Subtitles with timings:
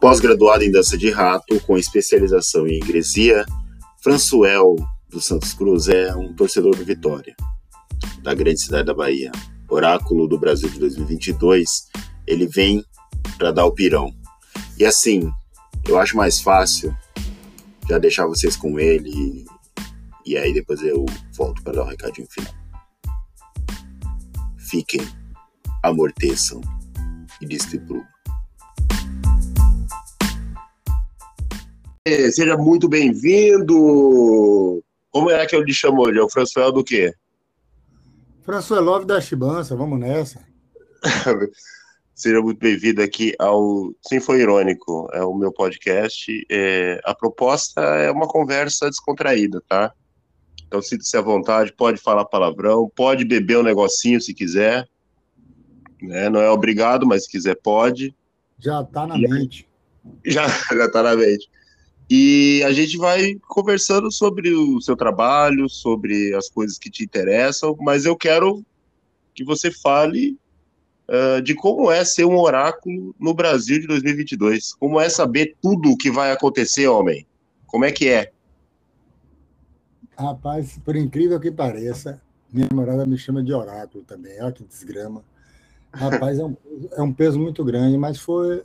[0.00, 3.44] Pós-graduado em dança de rato, com especialização em igresia,
[4.00, 4.76] Françoel
[5.08, 7.34] dos Santos Cruz é um torcedor do Vitória,
[8.22, 9.32] da grande cidade da Bahia.
[9.68, 11.88] Oráculo do Brasil de 2022,
[12.28, 12.84] ele vem
[13.36, 14.14] para dar o pirão.
[14.78, 15.28] E assim,
[15.88, 16.96] eu acho mais fácil
[17.88, 19.44] já deixar vocês com ele
[20.24, 22.54] e aí depois eu volto para dar um recadinho final.
[24.58, 25.00] Fiquem,
[25.82, 26.60] amorteçam
[27.40, 28.04] e distribuam.
[32.32, 34.82] Seja muito bem-vindo.
[35.10, 36.18] Como é que eu lhe chamo hoje?
[36.18, 37.12] É o François do quê?
[38.42, 40.40] François Love da Chibança, vamos nessa.
[42.14, 46.44] Seja muito bem-vindo aqui ao Sim Foi Irônico, é o meu podcast.
[46.50, 49.92] É, a proposta é uma conversa descontraída, tá?
[50.66, 54.88] Então sinta-se à vontade, pode falar palavrão, pode beber um negocinho se quiser.
[56.02, 56.28] Né?
[56.28, 58.14] Não é obrigado, mas se quiser pode.
[58.58, 59.68] Já tá na e, mente.
[60.24, 61.48] Já, já tá na mente.
[62.10, 67.76] E a gente vai conversando sobre o seu trabalho, sobre as coisas que te interessam,
[67.80, 68.64] mas eu quero
[69.34, 70.38] que você fale
[71.08, 74.74] uh, de como é ser um oráculo no Brasil de 2022.
[74.74, 77.26] Como é saber tudo o que vai acontecer, homem?
[77.66, 78.32] Como é que é?
[80.16, 82.20] Rapaz, por incrível que pareça,
[82.52, 84.40] minha namorada me chama de oráculo também.
[84.42, 85.22] Olha que desgrama.
[85.92, 86.56] Rapaz, é um,
[86.92, 88.62] é um peso muito grande, mas foi,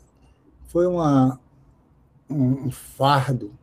[0.67, 1.39] foi uma,
[2.33, 3.53] um, fardo,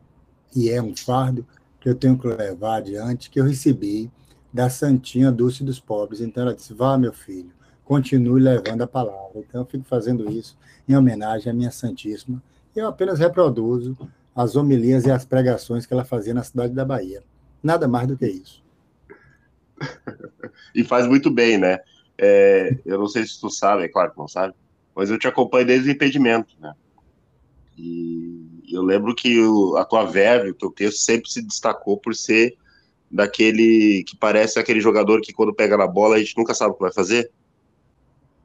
[0.55, 1.45] e é um fardo,
[1.79, 4.11] que eu tenho que levar adiante, que eu recebi
[4.53, 6.21] da Santinha Dulce dos Pobres.
[6.21, 7.51] Então ela disse: Vá, meu filho,
[7.83, 9.39] continue levando a palavra.
[9.39, 12.41] Então eu fico fazendo isso em homenagem à minha Santíssima.
[12.75, 13.97] Eu apenas reproduzo
[14.35, 17.23] as homilias e as pregações que ela fazia na cidade da Bahia.
[17.61, 18.63] Nada mais do que isso.
[20.73, 21.79] e faz muito bem, né?
[22.17, 24.53] É, eu não sei se tu sabe, é claro que não sabe,
[24.95, 26.73] mas eu te acompanho desde o impedimento, né?
[27.77, 32.15] E eu lembro que o, a tua verve, o teu texto sempre se destacou por
[32.15, 32.57] ser
[33.09, 36.75] daquele que parece aquele jogador que quando pega na bola a gente nunca sabe o
[36.75, 37.29] que vai fazer,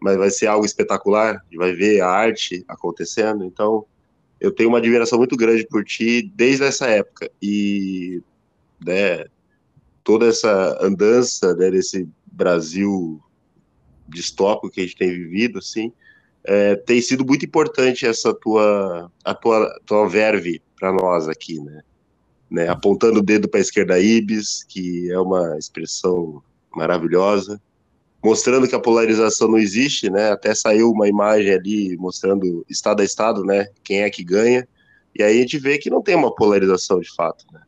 [0.00, 3.44] mas vai ser algo espetacular, e vai ver a arte acontecendo.
[3.44, 3.86] Então,
[4.40, 8.22] eu tenho uma admiração muito grande por ti desde essa época e
[8.84, 9.24] né,
[10.04, 13.20] toda essa andança né, desse Brasil
[14.08, 15.92] distópico que a gente tem vivido, assim,
[16.46, 21.82] é, tem sido muito importante essa tua, a tua, tua verve para nós aqui, né?
[22.50, 22.68] né?
[22.68, 26.42] Apontando o dedo para a esquerda Ibis, que é uma expressão
[26.74, 27.60] maravilhosa,
[28.24, 30.30] mostrando que a polarização não existe, né?
[30.30, 33.68] Até saiu uma imagem ali mostrando estado a estado, né?
[33.82, 34.66] Quem é que ganha,
[35.18, 37.62] e aí a gente vê que não tem uma polarização de fato, né?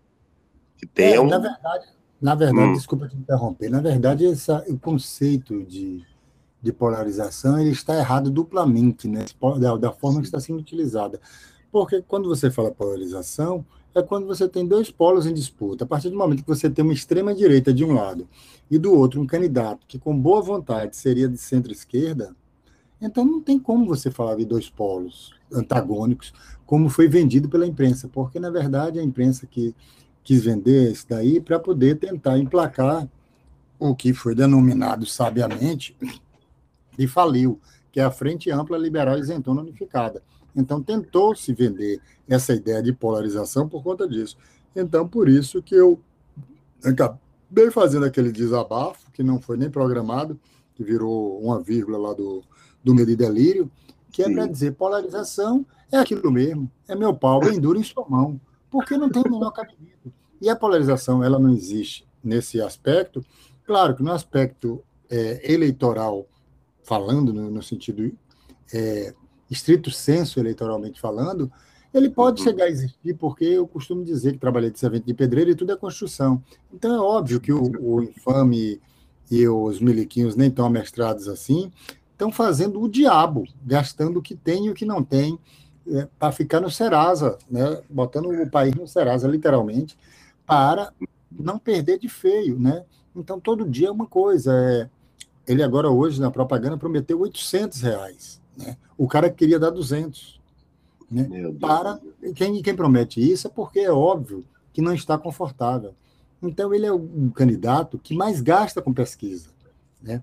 [0.76, 1.26] Que tem é, um...
[1.26, 1.86] Na verdade,
[2.20, 2.72] na verdade, hum.
[2.74, 6.04] desculpa te interromper, na verdade, essa, o conceito de
[6.60, 9.24] de polarização ele está errado duplamente, né?
[9.60, 11.20] da, da forma que está sendo utilizada.
[11.70, 13.64] Porque quando você fala polarização,
[13.94, 15.84] é quando você tem dois polos em disputa.
[15.84, 18.28] A partir do momento que você tem uma extrema-direita de um lado
[18.70, 22.34] e do outro um candidato que, com boa vontade, seria de centro-esquerda,
[23.00, 26.32] então não tem como você falar de dois polos antagônicos,
[26.66, 29.74] como foi vendido pela imprensa, porque, na verdade, a imprensa que
[30.22, 33.08] quis vender isso daí para poder tentar emplacar
[33.78, 35.96] o que foi denominado sabiamente
[36.98, 37.60] e faliu,
[37.92, 40.22] que é a Frente Ampla Liberal Isentona Unificada.
[40.54, 44.36] Então, tentou se vender essa ideia de polarização por conta disso.
[44.74, 46.00] Então, por isso que eu
[46.84, 50.38] acabei fazendo aquele desabafo, que não foi nem programado,
[50.74, 52.42] que virou uma vírgula lá do,
[52.82, 53.70] do Medo e Delírio,
[54.10, 58.06] que é para dizer polarização é aquilo mesmo, é meu pau bem duro em sua
[58.08, 60.12] mão, porque não tem o menor cabimento.
[60.40, 63.24] E a polarização, ela não existe nesse aspecto.
[63.64, 66.26] Claro que no aspecto é, eleitoral
[66.88, 68.10] falando, no, no sentido
[68.72, 69.14] é,
[69.50, 71.52] estrito senso, eleitoralmente falando,
[71.92, 72.48] ele pode uhum.
[72.48, 75.72] chegar a existir, porque eu costumo dizer que trabalhei de servente de pedreiro e tudo
[75.72, 76.42] é construção.
[76.72, 78.80] Então é óbvio que o, o infame
[79.30, 81.70] e os miliquinhos nem tão amestrados assim
[82.12, 85.38] estão fazendo o diabo, gastando o que tem e o que não tem,
[85.86, 87.80] é, para ficar no Serasa, né?
[87.88, 89.96] botando o país no Serasa, literalmente,
[90.44, 90.92] para
[91.30, 92.58] não perder de feio.
[92.58, 92.84] Né?
[93.14, 94.52] Então, todo dia é uma coisa.
[94.52, 94.90] É,
[95.48, 98.40] ele agora hoje na propaganda prometeu 800 reais.
[98.56, 98.76] Né?
[98.96, 100.38] O cara queria dar 200.
[101.10, 101.26] Né?
[101.58, 101.98] Para
[102.34, 105.94] quem, quem promete isso é porque é óbvio que não está confortável.
[106.42, 109.48] Então ele é o candidato que mais gasta com pesquisa.
[110.00, 110.22] Né?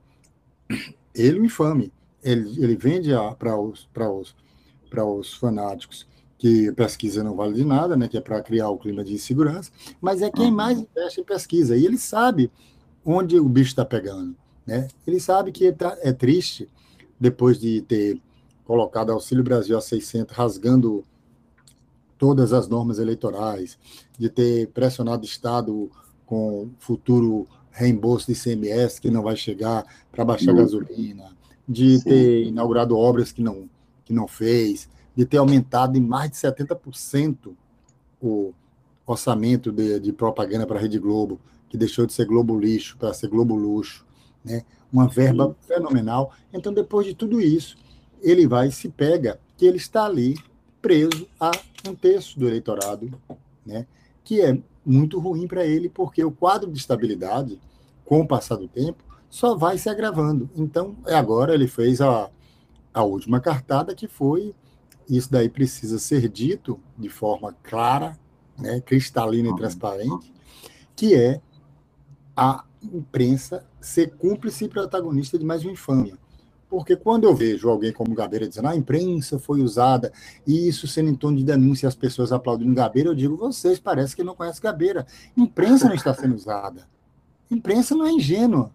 [1.14, 1.92] Ele, o infame,
[2.24, 4.36] ele, ele vende para os, os,
[4.92, 6.08] os fanáticos
[6.38, 9.72] que pesquisa não vale de nada, né, que é para criar o clima de insegurança,
[10.02, 11.76] mas é quem mais investe em pesquisa.
[11.76, 12.52] E ele sabe
[13.04, 14.36] onde o bicho está pegando.
[14.66, 14.88] Né?
[15.06, 16.68] Ele sabe que tá, é triste,
[17.20, 18.20] depois de ter
[18.66, 21.04] colocado Auxílio Brasil a 600, rasgando
[22.18, 23.78] todas as normas eleitorais,
[24.18, 25.92] de ter pressionado o Estado
[26.26, 31.36] com futuro reembolso de ICMS que não vai chegar para baixar a gasolina,
[31.68, 32.04] de Sim.
[32.04, 33.70] ter inaugurado obras que não,
[34.06, 37.54] que não fez, de ter aumentado em mais de 70%
[38.22, 38.54] o
[39.06, 41.40] orçamento de, de propaganda para a Rede Globo,
[41.70, 44.05] que deixou de ser Globo Lixo para ser Globo Luxo,
[44.46, 44.64] né?
[44.92, 45.74] uma verba Sim.
[45.74, 46.32] fenomenal.
[46.54, 47.76] Então, depois de tudo isso,
[48.22, 50.36] ele vai se pega que ele está ali
[50.82, 51.52] preso a
[51.88, 53.12] um terço do eleitorado,
[53.66, 53.86] né?
[54.24, 57.60] que é muito ruim para ele, porque o quadro de estabilidade,
[58.06, 60.50] com o passar do tempo, só vai se agravando.
[60.56, 62.30] Então, é agora ele fez a,
[62.94, 64.54] a última cartada, que foi
[65.10, 68.18] isso daí precisa ser dito de forma clara,
[68.58, 69.58] né, cristalina e uhum.
[69.58, 70.34] transparente,
[70.96, 71.42] que é
[72.36, 76.18] a imprensa ser cúmplice e protagonista de mais uma infâmia.
[76.68, 80.12] Porque quando eu vejo alguém como Gabeira dizendo ah, a imprensa foi usada,
[80.46, 84.16] e isso sendo em tom de denúncia as pessoas aplaudindo Gabeira, eu digo, vocês parece
[84.16, 85.06] que não conhecem Gabeira.
[85.38, 86.88] Imprensa não está sendo usada.
[87.50, 88.72] Imprensa não é ingênua.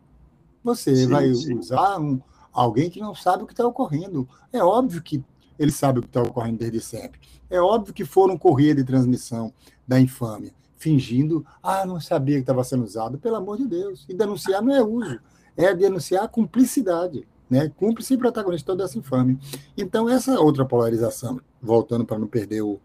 [0.63, 1.59] Você sim, vai sim.
[1.59, 2.21] usar um,
[2.53, 4.29] alguém que não sabe o que está ocorrendo.
[4.53, 5.23] É óbvio que
[5.59, 7.21] ele sabe o que está ocorrendo desde sempre.
[7.51, 9.53] É óbvio que foram correr de transmissão
[9.87, 13.19] da infâmia, fingindo, ah, não sabia que estava sendo usado.
[13.19, 14.05] Pelo amor de Deus.
[14.09, 15.21] E denunciar não é uso,
[15.57, 19.37] é denunciar a cumplicidade né, cúmplice e protagonista de toda essa infâmia.
[19.77, 22.81] Então, essa outra polarização, voltando para não perder o,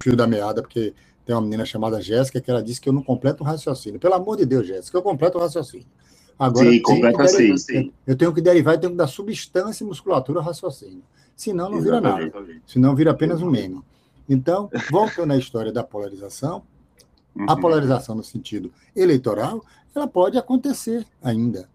[0.00, 0.92] fio da meada, porque
[1.24, 4.00] tem uma menina chamada Jéssica que ela disse que eu não completo o raciocínio.
[4.00, 5.86] Pelo amor de Deus, Jéssica, eu completo o raciocínio.
[6.36, 7.92] Agora, sim, completa sim, sim.
[8.06, 11.02] Eu tenho que derivar e tenho que dar substância e musculatura ao raciocínio.
[11.36, 12.32] Senão não vira nada.
[12.66, 13.80] Senão vira apenas um meme.
[14.28, 16.62] Então, voltando à história da polarização,
[17.46, 17.60] a uhum.
[17.60, 21.68] polarização no sentido eleitoral, ela pode acontecer ainda.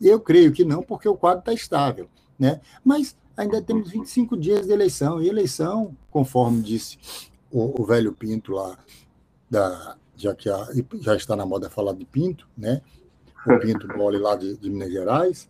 [0.00, 2.08] Eu creio que não, porque o quadro está estável.
[2.38, 2.60] Né?
[2.84, 6.98] Mas ainda temos 25 dias de eleição, e eleição, conforme disse
[7.50, 8.78] o, o velho Pinto lá,
[9.48, 10.68] da, já que a,
[11.00, 12.80] já está na moda falar de Pinto, né?
[13.46, 15.48] o Pinto mole lá de, de Minas Gerais,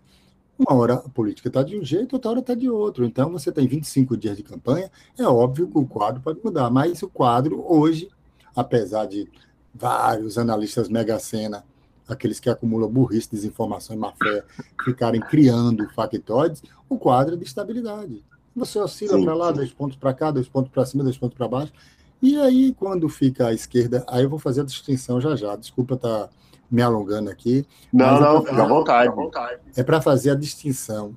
[0.59, 3.05] uma hora a política está de um jeito, outra hora está de outro.
[3.05, 7.03] Então, você tem 25 dias de campanha, é óbvio que o quadro pode mudar, mas
[7.03, 8.09] o quadro hoje,
[8.55, 9.29] apesar de
[9.75, 11.65] vários analistas mega sena
[12.09, 14.45] aqueles que acumulam burrice, desinformação e má fé,
[14.85, 18.23] ficarem criando factoides, o quadro é de estabilidade.
[18.55, 21.49] Você oscila para lá, dois pontos para cá, dois pontos para cima, dois pontos para
[21.49, 21.73] baixo.
[22.21, 25.57] E aí, quando fica à esquerda, aí eu vou fazer a distinção já já.
[25.57, 26.31] Desculpa estar tá
[26.71, 27.67] me alongando aqui.
[27.93, 29.61] Não, não, é fica à vontade.
[29.75, 31.17] É para fazer a distinção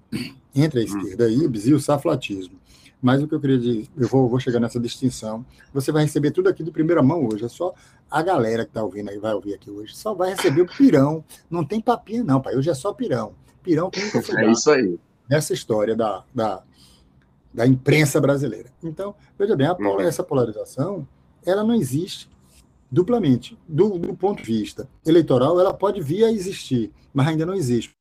[0.55, 0.85] entre a hum.
[0.85, 1.51] esquerda hum.
[1.53, 2.55] e o saflatismo.
[3.05, 5.45] Mas o que eu queria dizer, eu vou, vou chegar nessa distinção.
[5.71, 7.45] Você vai receber tudo aqui de primeira mão hoje.
[7.45, 7.71] É só
[8.09, 11.23] a galera que está ouvindo aí, vai ouvir aqui hoje, só vai receber o pirão.
[11.47, 12.55] Não tem papinha, não, pai.
[12.55, 13.33] Hoje é só pirão.
[13.61, 14.99] Pirão que nunca foi É isso aí.
[15.29, 16.63] Nessa história da, da,
[17.53, 18.71] da imprensa brasileira.
[18.81, 19.67] Então, veja bem,
[19.99, 21.07] essa polarização,
[21.45, 22.27] ela não existe
[22.91, 23.55] duplamente.
[23.67, 27.93] Do, do ponto de vista eleitoral, ela pode vir a existir, mas ainda não existe.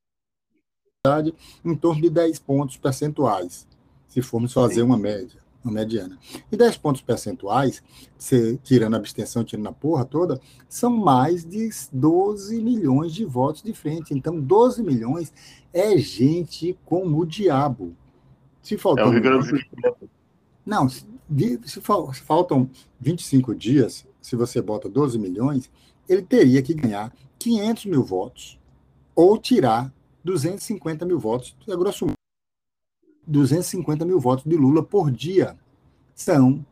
[1.62, 3.66] Em torno de 10 pontos percentuais
[4.14, 6.16] se formos fazer uma média, uma mediana.
[6.52, 7.82] E 10 pontos percentuais,
[8.16, 13.60] se, tirando a abstenção, tirando a porra toda, são mais de 12 milhões de votos
[13.60, 14.14] de frente.
[14.14, 15.32] Então, 12 milhões
[15.72, 17.92] é gente como o diabo.
[18.62, 20.08] Se faltam, é o Rio Grande do Sul.
[20.64, 21.04] Não, se,
[21.64, 25.68] se, se faltam 25 dias, se você bota 12 milhões,
[26.08, 28.60] ele teria que ganhar 500 mil votos
[29.12, 29.92] ou tirar
[30.22, 32.13] 250 mil votos, é grosso.
[33.26, 35.56] 250 mil votos de Lula por dia.
[36.14, 36.64] São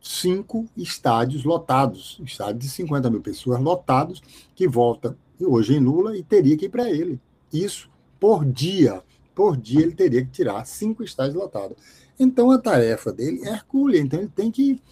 [0.00, 4.22] cinco estádios lotados, estádios de 50 mil pessoas lotados,
[4.54, 7.20] que votam hoje em Lula e teria que ir para ele.
[7.52, 9.02] Isso por dia.
[9.34, 11.76] Por dia ele teria que tirar cinco estádios lotados.
[12.18, 14.00] Então a tarefa dele é hercúlea.
[14.00, 14.82] Então ele tem que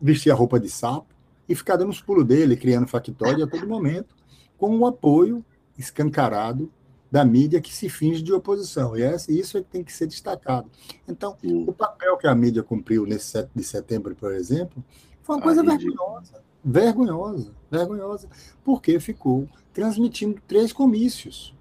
[0.00, 1.06] vestir a roupa de sapo
[1.48, 4.14] e ficar dando os pulos dele, criando factóide a todo momento,
[4.58, 5.44] com o apoio
[5.78, 6.70] escancarado
[7.10, 8.96] da mídia que se finge de oposição.
[8.96, 10.70] E isso é que tem que ser destacado.
[11.08, 11.64] Então, Sim.
[11.66, 14.84] o papel que a mídia cumpriu nesse 7 de setembro, por exemplo,
[15.22, 16.44] foi uma coisa vergonhosa.
[16.64, 18.28] Vergonhosa, vergonhosa,
[18.64, 21.54] porque ficou transmitindo três comícios.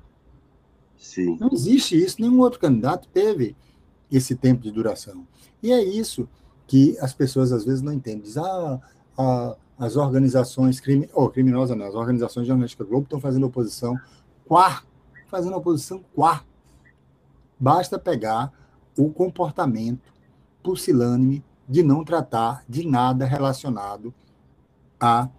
[0.97, 1.37] Sim.
[1.39, 3.55] Não existe isso, nenhum outro candidato teve
[4.11, 5.27] esse tempo de duração.
[5.61, 6.27] E é isso
[6.65, 8.21] que as pessoas às vezes não entendem.
[8.21, 8.81] Diz, ah,
[9.17, 13.99] ah as organizações crime, oh, criminosas, não, as organizações jornalísticas Globo estão fazendo oposição
[14.45, 14.94] quarto
[15.35, 16.47] fazendo oposição quarto.
[17.59, 18.53] Basta pegar
[18.97, 20.13] o comportamento
[20.63, 24.13] pusilânime de não tratar de nada relacionado
[24.97, 25.29] à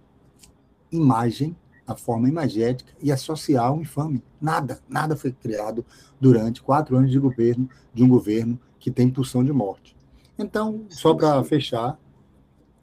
[0.91, 1.55] imagem,
[1.87, 4.23] à forma imagética e a social infame.
[4.39, 5.83] Nada, nada foi criado
[6.21, 9.97] durante quatro anos de governo, de um governo que tem pulsão de morte.
[10.37, 11.97] Então, só para fechar,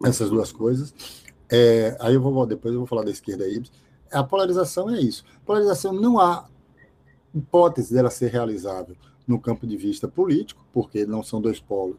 [0.04, 0.92] essas duas coisas.
[1.48, 3.62] É, aí eu vou depois eu vou falar da esquerda aí.
[4.10, 5.24] A polarização é isso.
[5.46, 6.46] Polarização não há
[7.34, 11.98] hipótese dela ser realizável no campo de vista político, porque não são dois polos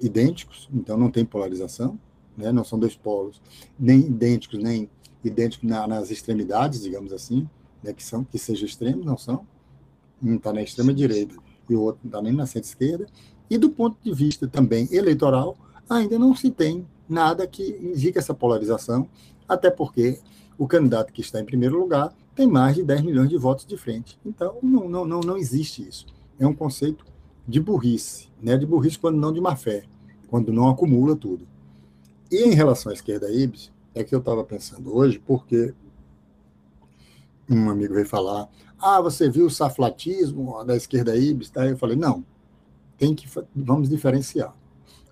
[0.00, 1.98] idênticos, então não tem polarização,
[2.36, 2.52] né?
[2.52, 3.40] não são dois polos
[3.78, 4.90] nem idênticos, nem
[5.24, 7.48] idênticos na, nas extremidades, digamos assim,
[7.82, 7.92] né?
[7.92, 9.46] que, são, que sejam extremos, não são.
[10.22, 11.34] Um está na extrema direita
[11.68, 13.06] e o outro não está nem na centro-esquerda.
[13.48, 15.56] E do ponto de vista também eleitoral,
[15.88, 19.08] ainda não se tem nada que indique essa polarização,
[19.48, 20.18] até porque
[20.56, 23.76] o candidato que está em primeiro lugar tem mais de 10 milhões de votos de
[23.76, 24.18] frente.
[24.24, 26.06] Então, não, não, não, não existe isso.
[26.38, 27.04] É um conceito
[27.46, 28.56] de burrice, né?
[28.56, 29.84] de burrice quando não de má fé,
[30.28, 31.46] quando não acumula tudo.
[32.30, 35.74] E em relação à esquerda Ibis, é que eu estava pensando hoje, porque
[37.48, 38.48] um amigo veio falar,
[38.78, 41.50] ah, você viu o saflatismo da esquerda Ibis?
[41.50, 41.66] Tá?
[41.66, 42.24] Eu falei, não,
[42.96, 44.54] tem que, vamos diferenciar.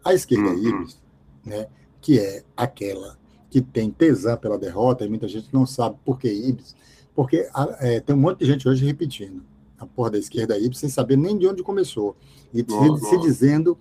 [0.05, 0.69] A esquerda uhum.
[0.69, 1.01] Ibis,
[1.45, 1.67] né,
[2.01, 3.19] que é aquela
[3.51, 6.75] que tem tesão pela derrota, e muita gente não sabe por que Ibis,
[7.21, 7.47] porque
[7.81, 9.43] é, tem um monte de gente hoje repetindo
[9.79, 12.17] a porra da esquerda Ibis sem saber nem de onde começou,
[12.51, 13.77] e se, se, dizendo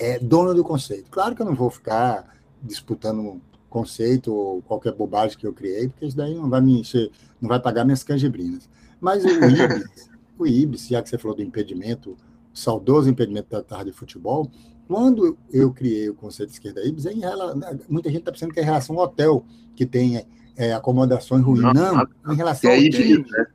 [0.00, 1.10] é, dona do conceito.
[1.10, 6.06] Claro que eu não vou ficar disputando conceito ou qualquer bobagem que eu criei, porque
[6.06, 8.70] isso daí não vai me encher, não vai pagar minhas canjibrinas.
[8.98, 12.16] Mas o Ibis, o Ibis, já que você falou do impedimento, o
[12.58, 14.50] saudoso impedimento da tarde de futebol,
[14.86, 18.54] quando eu criei o conceito de esquerda Ibis, é em relação, muita gente está pensando
[18.54, 19.44] que é em relação ao hotel,
[19.76, 20.24] que tem
[20.58, 21.62] é, acomodações ruins.
[21.62, 23.18] Não, não, em relação ao time.
[23.18, 23.46] Né?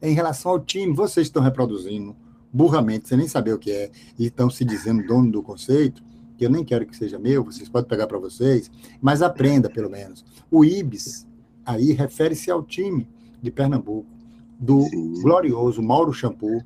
[0.00, 2.16] É em relação ao time, vocês estão reproduzindo
[2.50, 6.02] burramente, sem nem saber o que é, e estão se dizendo dono do conceito,
[6.38, 8.70] que eu nem quero que seja meu, vocês podem pegar para vocês,
[9.02, 10.24] mas aprenda pelo menos.
[10.50, 11.26] O IBIS
[11.66, 13.06] aí refere-se ao time
[13.42, 14.08] de Pernambuco,
[14.58, 15.20] do Sim.
[15.20, 16.62] glorioso Mauro Shampoo,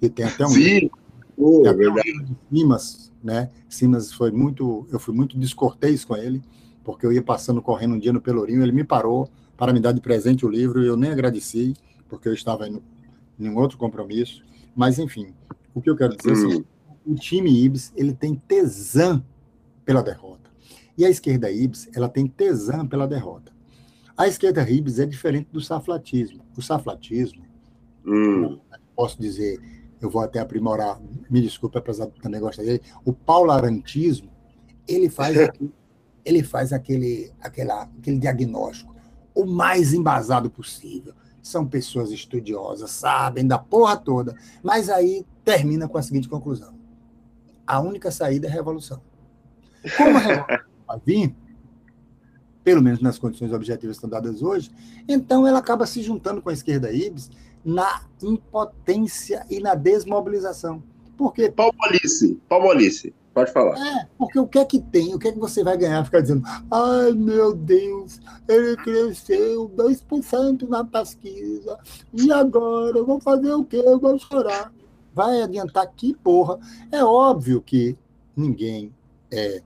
[0.00, 0.90] que tem até um Sim.
[1.36, 2.10] Oh, é verdade.
[2.50, 3.50] Um Simas, né?
[3.68, 6.40] Simas foi muito, eu fui muito descortês com ele,
[6.84, 9.92] porque eu ia passando correndo um dia no Pelourinho, ele me parou para me dar
[9.92, 11.74] de presente o livro e eu nem agradeci,
[12.08, 12.82] porque eu estava em,
[13.38, 14.42] em um outro compromisso.
[14.74, 15.34] Mas enfim,
[15.74, 16.34] o que eu quero dizer hum.
[16.34, 16.64] é assim,
[17.06, 19.24] o time Ibis ele tem tesão
[19.84, 20.50] pela derrota.
[20.96, 23.52] E a esquerda Ibis ela tem tesão pela derrota.
[24.16, 26.42] A esquerda Ibis é diferente do saflatismo.
[26.56, 27.44] O saflatismo,
[28.06, 28.58] hum.
[28.94, 29.58] posso dizer,
[30.00, 34.30] eu vou até aprimorar, me desculpe, apesar de também gostar dele, o paularantismo,
[34.86, 35.36] ele faz,
[36.24, 38.92] ele faz aquele, aquela, aquele diagnóstico
[39.34, 41.14] o mais embasado possível.
[41.42, 46.74] São pessoas estudiosas, sabem da porra toda, mas aí termina com a seguinte conclusão:
[47.66, 49.00] a única saída é a revolução.
[49.96, 51.34] Como a revolução vai vir,
[52.62, 54.70] pelo menos nas condições objetivas que estão dadas hoje,
[55.08, 57.30] então ela acaba se juntando com a esquerda IBS
[57.64, 60.82] na impotência e na desmobilização.
[61.16, 61.50] Porque.
[61.50, 63.12] Palmolice, palmolice.
[63.34, 63.78] Pode falar.
[63.78, 65.14] É, porque o que é que tem?
[65.14, 66.04] O que é que você vai ganhar?
[66.04, 71.78] Ficar dizendo, ai meu Deus, ele cresceu 2% na pesquisa,
[72.12, 72.98] e agora?
[72.98, 73.82] Eu vou fazer o quê?
[73.84, 74.70] Eu vou chorar
[75.14, 76.58] vai adiantar que porra?
[76.90, 77.96] É óbvio que
[78.36, 78.92] ninguém
[79.30, 79.62] é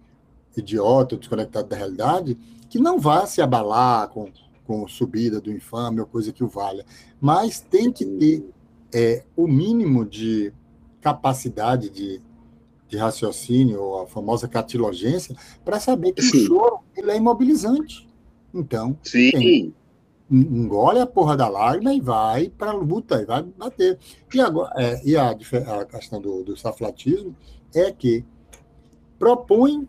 [0.56, 2.36] idiota desconectado da realidade
[2.68, 4.30] que não vá se abalar com,
[4.64, 6.84] com subida do infame ou coisa que o valha,
[7.20, 8.50] mas tem que ter
[8.92, 10.52] é, o mínimo de
[11.00, 12.20] capacidade de,
[12.88, 16.38] de raciocínio, ou a famosa catilogência, para saber que Sim.
[16.38, 18.08] o choro ele é imobilizante.
[18.54, 19.30] Então, Sim.
[19.30, 19.74] Tem,
[20.30, 23.98] engole a porra da lágrima e vai para a luta, e vai bater.
[24.32, 27.34] E, agora, é, e a, a, questão do, do saflatismo
[27.74, 28.24] é que
[29.18, 29.88] propõe,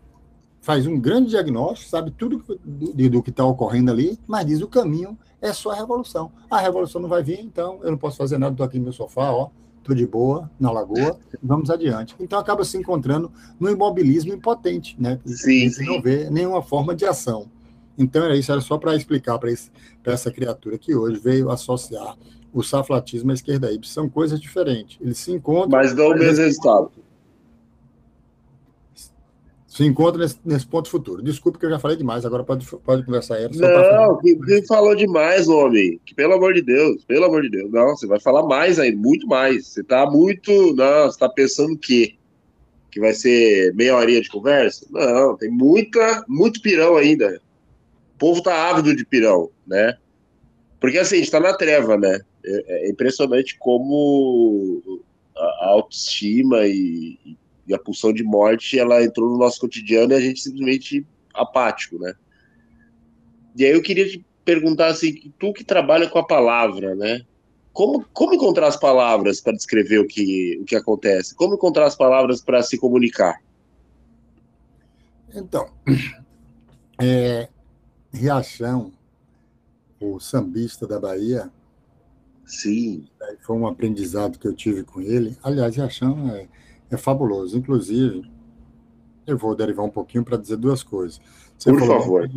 [0.60, 4.68] faz um grande diagnóstico, sabe tudo do, do que está ocorrendo ali, mas diz o
[4.68, 6.30] caminho é só a revolução.
[6.50, 8.92] A revolução não vai vir, então eu não posso fazer nada, estou aqui no meu
[8.92, 9.50] sofá, ó,
[9.88, 12.14] estou de boa, na lagoa, vamos adiante.
[12.20, 15.18] Então acaba se encontrando no imobilismo impotente, né?
[15.24, 15.86] Sim, sim.
[15.86, 17.46] não vê nenhuma forma de ação.
[17.96, 19.50] Então era isso, era só para explicar para
[20.12, 22.16] essa criatura que hoje veio associar
[22.52, 23.92] o saflatismo à esquerda híbrida.
[23.92, 24.98] São coisas diferentes.
[25.00, 25.70] Eles se encontram.
[25.70, 26.90] Mas dão o mesmo resultado.
[29.78, 31.22] Se encontram nesse, nesse, ponto futuro.
[31.22, 33.48] Desculpe que eu já falei demais, agora pode, pode conversar aí.
[33.54, 36.00] Não, quem falou demais, homem.
[36.04, 37.70] Que, pelo amor de Deus, pelo amor de Deus.
[37.70, 39.68] Não, você vai falar mais ainda, muito mais.
[39.68, 40.50] Você está muito.
[40.74, 42.16] Não, você está pensando o quê?
[42.90, 44.84] Que vai ser meia horinha de conversa?
[44.90, 47.40] Não, tem muita, muito pirão ainda.
[48.16, 49.96] O povo tá ávido de pirão, né?
[50.80, 52.18] Porque assim, a gente tá na treva, né?
[52.44, 54.82] É, é impressionante como
[55.36, 57.37] a autoestima e,
[57.68, 61.98] e, a pulsão de morte ela entrou no nosso cotidiano e a gente simplesmente apático,
[61.98, 62.14] né?
[63.56, 67.22] E aí eu queria te perguntar assim, tu que trabalha com a palavra, né?
[67.72, 71.34] Como, como encontrar as palavras para descrever o que, o que acontece?
[71.34, 73.40] Como encontrar as palavras para se comunicar?
[75.34, 75.70] Então,
[77.00, 77.48] É,
[78.12, 78.92] Riachão,
[80.00, 81.48] o sambista da Bahia.
[82.44, 83.06] Sim.
[83.42, 85.36] Foi um aprendizado que eu tive com ele.
[85.42, 86.48] Aliás, Riachão é,
[86.90, 87.56] é fabuloso.
[87.56, 88.30] Inclusive,
[89.26, 91.20] eu vou derivar um pouquinho para dizer duas coisas.
[91.56, 92.30] Você Por favor.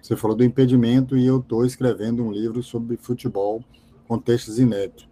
[0.00, 3.64] Você falou do impedimento e eu estou escrevendo um livro sobre futebol
[4.06, 5.08] com textos inéditos.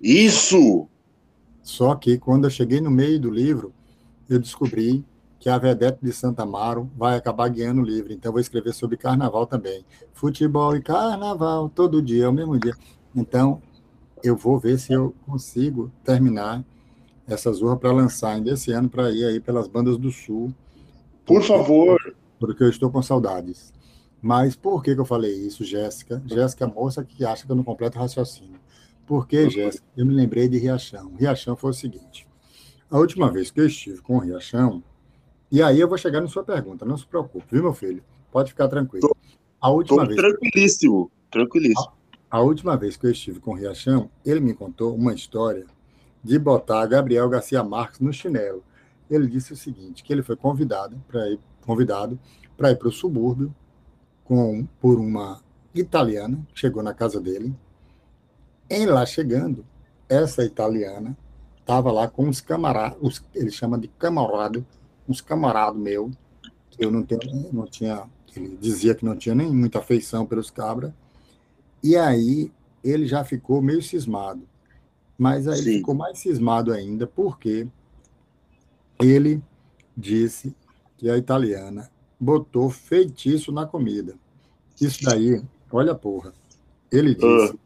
[0.00, 0.86] Isso!
[1.62, 3.72] Só que quando eu cheguei no meio do livro,
[4.28, 5.04] eu descobri
[5.38, 8.12] que a Vedete de Santa Amaro vai acabar guiando o livro.
[8.12, 9.84] Então, eu vou escrever sobre carnaval também.
[10.12, 12.74] Futebol e carnaval, todo dia, ao mesmo dia.
[13.14, 13.62] Então,
[14.22, 16.64] eu vou ver se eu consigo terminar
[17.26, 20.52] essa zorra para lançar ainda esse ano, para ir aí pelas bandas do Sul.
[21.24, 21.98] Por favor!
[22.38, 23.72] Porque eu estou com saudades.
[24.20, 26.22] Mas por que, que eu falei isso, Jéssica?
[26.26, 28.60] Jéssica, moça que acha que eu não completo raciocínio.
[29.06, 29.84] Por que, Jéssica?
[29.96, 31.12] Eu me lembrei de Riachão.
[31.16, 32.26] Riachão foi o seguinte:
[32.90, 34.82] a última vez que eu estive com o Riachão,
[35.50, 38.02] e aí eu vou chegar na sua pergunta, não se preocupe, viu, meu filho?
[38.30, 39.08] Pode ficar tranquilo.
[39.08, 39.16] Tô,
[39.60, 40.16] a última vez.
[40.16, 41.92] Tranquilíssimo, tranquilíssimo.
[42.30, 45.66] A, a última vez que eu estive com o Riachão, ele me contou uma história
[46.22, 48.62] de botar Gabriel Garcia Marques no chinelo.
[49.10, 52.18] Ele disse o seguinte: que ele foi convidado para ir convidado
[52.56, 53.54] para ir para o subúrbio
[54.24, 55.40] com, por uma
[55.74, 57.54] italiana, chegou na casa dele.
[58.68, 59.64] Em lá chegando,
[60.08, 61.16] essa italiana
[61.58, 64.66] estava lá com uns camaradas, ele chama de camarado,
[65.08, 66.10] uns camaradas meu,
[66.70, 67.20] que eu não, tenho,
[67.52, 70.92] não tinha, ele dizia que não tinha nem muita afeição pelos cabras,
[71.82, 72.52] e aí
[72.82, 74.42] ele já ficou meio cismado.
[75.22, 75.72] Mas aí Sim.
[75.74, 77.68] ficou mais cismado ainda, porque
[79.00, 79.40] ele
[79.96, 80.52] disse
[80.96, 81.88] que a italiana
[82.18, 84.16] botou feitiço na comida.
[84.80, 86.32] Isso daí, olha porra.
[86.90, 87.58] Ele disse, uh.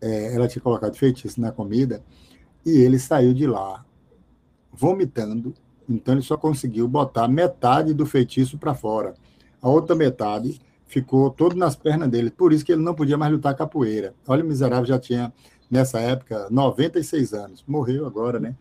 [0.00, 2.00] é, ela tinha colocado feitiço na comida
[2.64, 3.84] e ele saiu de lá
[4.72, 5.52] vomitando.
[5.88, 9.14] Então ele só conseguiu botar metade do feitiço para fora.
[9.60, 12.30] A outra metade ficou todo nas pernas dele.
[12.30, 14.14] Por isso que ele não podia mais lutar capoeira.
[14.28, 15.32] Olha, o miserável já tinha
[15.70, 17.64] nessa época 96 anos.
[17.66, 18.56] Morreu agora, né?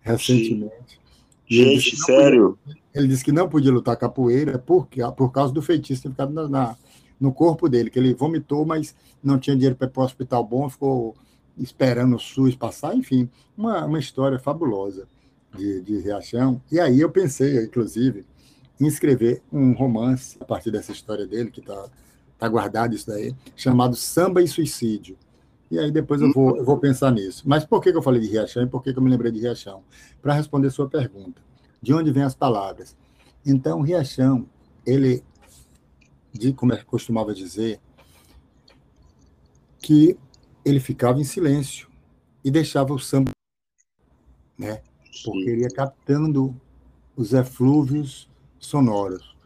[0.00, 1.00] Recentemente.
[1.48, 2.58] Gente, sério?
[2.64, 6.32] Podia, ele disse que não podia lutar capoeira porque, por causa do feitiço ter ficado
[6.32, 6.76] na, na,
[7.20, 10.44] no corpo dele, que ele vomitou, mas não tinha dinheiro para ir para o hospital
[10.44, 11.14] bom, ficou
[11.58, 15.06] esperando o SUS passar, enfim, uma, uma história fabulosa
[15.56, 16.60] de, de Riachão.
[16.70, 18.24] E aí eu pensei, inclusive,
[18.80, 21.88] em escrever um romance a partir dessa história dele, que está
[22.38, 25.16] tá guardado isso daí, chamado Samba e Suicídio.
[25.70, 27.42] E aí depois eu vou, eu vou pensar nisso.
[27.46, 29.32] Mas por que, que eu falei de Riachão e por que, que eu me lembrei
[29.32, 29.82] de Riachão?
[30.22, 31.42] Para responder sua pergunta.
[31.82, 32.96] De onde vêm as palavras?
[33.44, 34.48] Então, Riachão,
[34.84, 35.24] ele,
[36.32, 37.80] de, como eu costumava dizer,
[39.78, 40.16] que
[40.64, 41.88] ele ficava em silêncio
[42.44, 43.30] e deixava o samba,
[44.58, 44.82] né?
[45.24, 46.54] Porque ele ia captando
[47.16, 49.36] os eflúvios sonoros.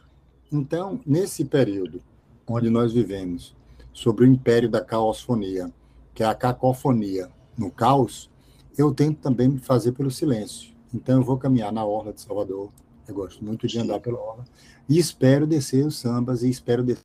[0.51, 2.03] Então, nesse período
[2.47, 3.55] onde nós vivemos,
[3.93, 5.73] sobre o império da caosfonia,
[6.21, 8.31] que é a cacofonia no caos,
[8.77, 10.71] eu tento também me fazer pelo silêncio.
[10.93, 12.71] Então eu vou caminhar na orla de Salvador.
[13.09, 14.45] Eu gosto muito de andar pela orla
[14.87, 17.03] e espero descer os sambas e espero descer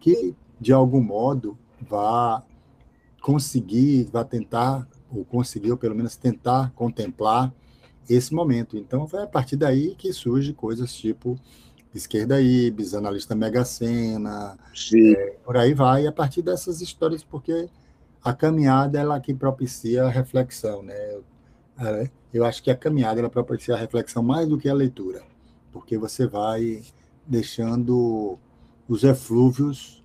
[0.00, 2.42] que de algum modo vá
[3.20, 7.52] conseguir, vá tentar ou conseguir ou pelo menos tentar contemplar
[8.08, 8.78] esse momento.
[8.78, 11.38] Então vai a partir daí que surge coisas tipo
[11.96, 14.58] Esquerda Ibis, Analista Mega Sena,
[14.94, 17.68] é, por aí vai, a partir dessas histórias, porque
[18.22, 20.94] a caminhada ela que propicia a reflexão, né?
[21.78, 25.22] É, eu acho que a caminhada ela propicia a reflexão mais do que a leitura,
[25.72, 26.82] porque você vai
[27.26, 28.38] deixando
[28.88, 30.04] os eflúvios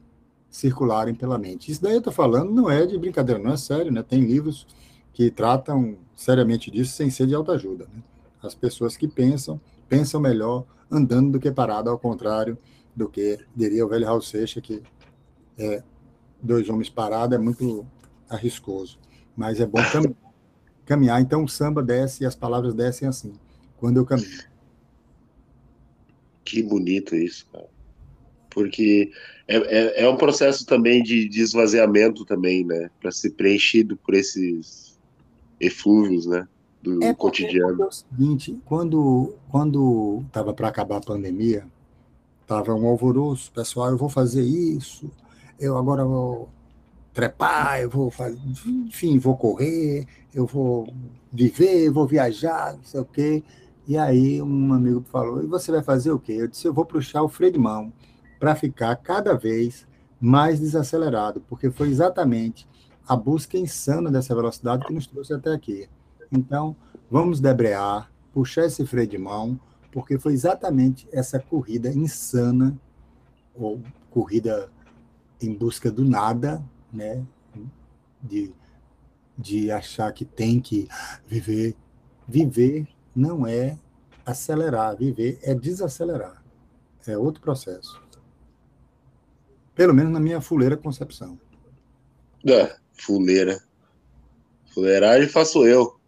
[0.49, 1.71] circularem pela mente.
[1.71, 4.04] Isso daí eu estou falando não é de brincadeira, não é sério, né?
[4.04, 4.67] Tem livros
[5.13, 7.86] que tratam seriamente disso sem ser de autoajuda.
[7.86, 8.01] Né?
[8.41, 9.60] As pessoas que pensam,
[9.91, 12.58] pensam melhor andando do que parado, ao contrário
[12.95, 14.82] do que diria o velho Raul Seixas, que
[15.58, 15.84] é,
[16.41, 17.86] dois homens parados é muito
[18.30, 18.97] arriscoso,
[19.36, 20.15] mas é bom caminhar.
[20.86, 21.21] caminhar.
[21.21, 23.34] Então o samba desce e as palavras descem assim,
[23.77, 24.43] quando eu caminho.
[26.45, 27.69] Que bonito isso, cara.
[28.49, 29.12] Porque
[29.45, 32.89] é, é, é um processo também de, de esvaziamento também, né?
[33.01, 34.97] Para ser preenchido por esses
[35.60, 36.47] eflúvios, né?
[36.81, 37.83] Do é cotidiano.
[37.83, 41.65] É o seguinte, quando quando estava para acabar a pandemia,
[42.41, 45.09] estava um alvoroço, pessoal, eu vou fazer isso,
[45.59, 46.49] eu agora vou
[47.13, 48.39] trepar, eu vou fazer,
[48.87, 50.91] enfim, vou correr, eu vou
[51.31, 53.43] viver, vou viajar, não sei o quê.
[53.87, 56.33] E aí um amigo falou, e você vai fazer o quê?
[56.33, 57.91] Eu disse, eu vou puxar o freio de mão
[58.39, 59.87] para ficar cada vez
[60.19, 62.67] mais desacelerado, porque foi exatamente
[63.07, 65.89] a busca insana dessa velocidade que nos trouxe até aqui.
[66.31, 66.75] Então,
[67.09, 69.59] vamos debrear, puxar esse freio de mão,
[69.91, 72.79] porque foi exatamente essa corrida insana,
[73.53, 74.71] ou corrida
[75.41, 77.25] em busca do nada, né?
[78.21, 78.53] De,
[79.37, 80.87] de achar que tem que
[81.27, 81.75] viver.
[82.27, 83.77] Viver não é
[84.25, 86.41] acelerar, viver é desacelerar.
[87.05, 88.01] É outro processo.
[89.75, 91.39] Pelo menos na minha fuleira concepção.
[92.47, 93.61] É, fuleira.
[94.73, 95.99] Fuleiragem faço eu.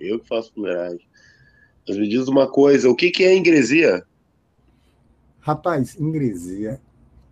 [0.00, 1.06] Eu que faço fuleiragem.
[1.86, 4.04] Mas me diz uma coisa, o que, que é ingresia?
[5.40, 6.80] Rapaz, ingresia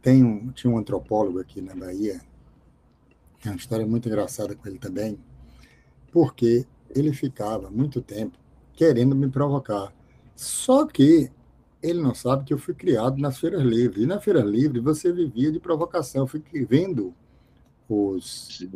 [0.02, 2.20] tem um, tinha um antropólogo aqui na Bahia,
[3.42, 5.18] tem uma história muito engraçada com ele também,
[6.12, 8.38] porque ele ficava muito tempo
[8.72, 9.92] querendo me provocar.
[10.34, 11.30] Só que
[11.82, 14.02] ele não sabe que eu fui criado nas feiras livres.
[14.02, 16.22] E na feira livre você vivia de provocação.
[16.22, 17.14] Eu fui vendo
[17.88, 18.66] os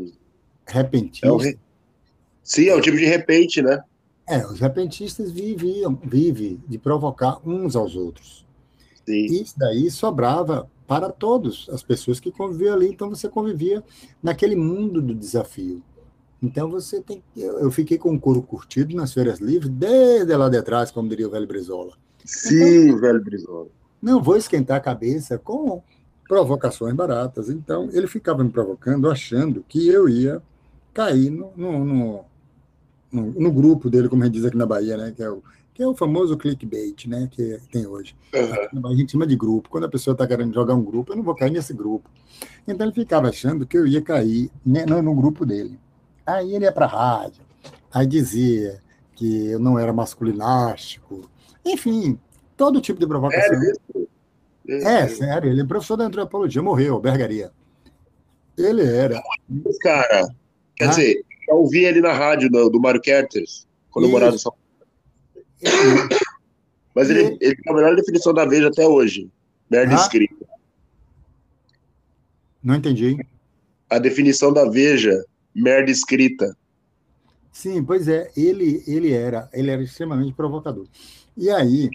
[0.67, 1.47] repentistas.
[1.47, 1.59] É.
[2.43, 3.83] Sim, é o tipo de repente, né?
[4.29, 8.47] É, os repentistas viviam, vivem de provocar uns aos outros.
[9.05, 9.27] Sim.
[9.27, 12.89] Isso daí sobrava para todos, as pessoas que conviviam ali.
[12.89, 13.83] Então você convivia
[14.23, 15.83] naquele mundo do desafio.
[16.43, 17.23] Então você tem.
[17.37, 21.29] Eu fiquei com o couro curtido nas feiras livres desde lá de trás, como diria
[21.29, 21.93] o velho Brizola.
[22.25, 23.69] Sim, então, velho Brizola.
[24.01, 25.83] Não vou esquentar a cabeça com
[26.29, 27.49] provocações baratas.
[27.49, 30.43] Então ele ficava me provocando, achando que eu ia
[30.93, 32.25] cair no, no, no,
[33.13, 35.13] no, no grupo dele, como a gente diz aqui na Bahia, né?
[35.15, 35.43] Que é o,
[35.75, 37.29] que é o famoso clickbait, né?
[37.31, 38.17] Que tem hoje.
[38.35, 38.87] Uhum.
[38.87, 39.69] A gente chama de grupo.
[39.69, 42.11] Quando a pessoa está querendo jogar um grupo, eu não vou cair nesse grupo.
[42.67, 45.79] Então ele ficava achando que eu ia cair né, no, no grupo dele.
[46.25, 47.43] Aí ele ia para a rádio,
[47.93, 48.81] aí dizia
[49.15, 51.29] que eu não era masculinástico,
[51.65, 52.19] enfim,
[52.57, 53.61] todo tipo de provocação.
[54.69, 57.51] É, é, sério, ele é professor da antropologia, morreu, bergaria.
[58.57, 59.21] Ele era.
[59.81, 60.29] Cara,
[60.77, 60.89] quer ah?
[60.89, 64.15] dizer, eu ouvi ele na rádio do, do Mário Kerters, quando Isso.
[64.15, 66.09] eu morava em São Paulo.
[66.95, 69.31] Mas ele, ele tem a melhor definição da Veja até hoje.
[69.71, 70.01] Merda ah?
[70.01, 70.47] escrita.
[72.63, 73.17] Não entendi.
[73.89, 75.25] A definição da Veja
[75.55, 76.57] merda escrita.
[77.51, 80.87] Sim, pois é, ele ele era, ele era extremamente provocador.
[81.37, 81.91] E aí,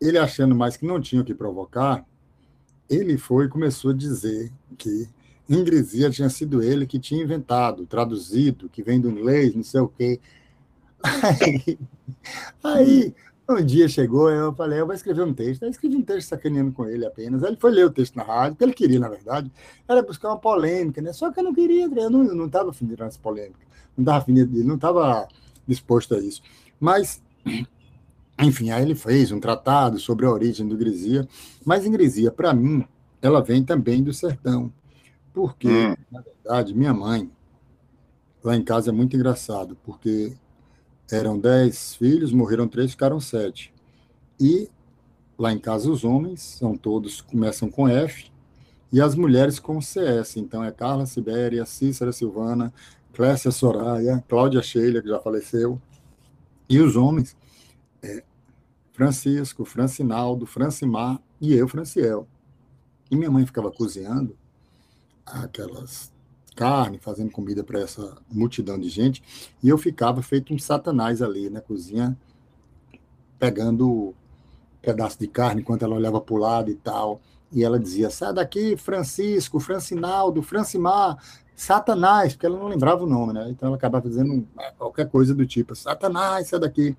[0.00, 2.04] ele achando mais que não tinha o que provocar,
[2.88, 5.08] ele foi e começou a dizer que
[5.48, 9.88] ingresia tinha sido ele que tinha inventado, traduzido, que vem do inglês, não sei o
[9.88, 10.20] quê.
[11.02, 11.78] Aí,
[12.64, 13.14] aí
[13.48, 15.62] um dia chegou, eu falei, eu vou escrever um texto.
[15.62, 17.44] Aí escrevi um texto sacaneando com ele apenas.
[17.44, 19.50] Aí ele foi ler o texto na rádio, que ele queria, na verdade,
[19.86, 21.12] era buscar uma polêmica, né?
[21.12, 23.64] Só que eu não queria, eu não estava afim de essa polêmica.
[23.96, 25.28] Não estava afim de, não estava
[25.66, 26.42] disposto a isso.
[26.80, 27.22] Mas,
[28.40, 31.28] enfim, aí ele fez um tratado sobre a origem do Grisia.
[31.64, 32.84] Mas Grisia, para mim,
[33.22, 34.72] ela vem também do sertão.
[35.36, 35.94] Porque, hum.
[36.10, 37.30] na verdade, minha mãe,
[38.42, 40.34] lá em casa é muito engraçado, porque
[41.12, 43.70] eram dez filhos, morreram três, ficaram sete.
[44.40, 44.66] E
[45.38, 48.32] lá em casa os homens são todos começam com F
[48.90, 50.38] e as mulheres com CS.
[50.38, 52.72] Então é Carla Sibéria, Cícera Silvana,
[53.12, 55.78] Clécia Soraya, Cláudia Sheila, que já faleceu.
[56.66, 57.36] E os homens
[58.02, 58.24] é
[58.94, 62.26] Francisco, Francinaldo, Francimar e eu, Franciel.
[63.10, 64.34] E minha mãe ficava cozinhando
[65.26, 66.12] aquelas
[66.56, 69.22] carne, fazendo comida para essa multidão de gente,
[69.62, 72.16] e eu ficava feito um satanás ali na cozinha,
[73.38, 74.14] pegando
[74.80, 77.20] pedaço de carne enquanto ela olhava para o lado e tal.
[77.52, 81.18] E ela dizia: sai daqui, Francisco, Francinaldo, Francimar,
[81.54, 83.48] Satanás, porque ela não lembrava o nome, né?
[83.50, 84.46] Então ela acabava dizendo
[84.78, 86.96] qualquer coisa do tipo: Satanás, sai daqui.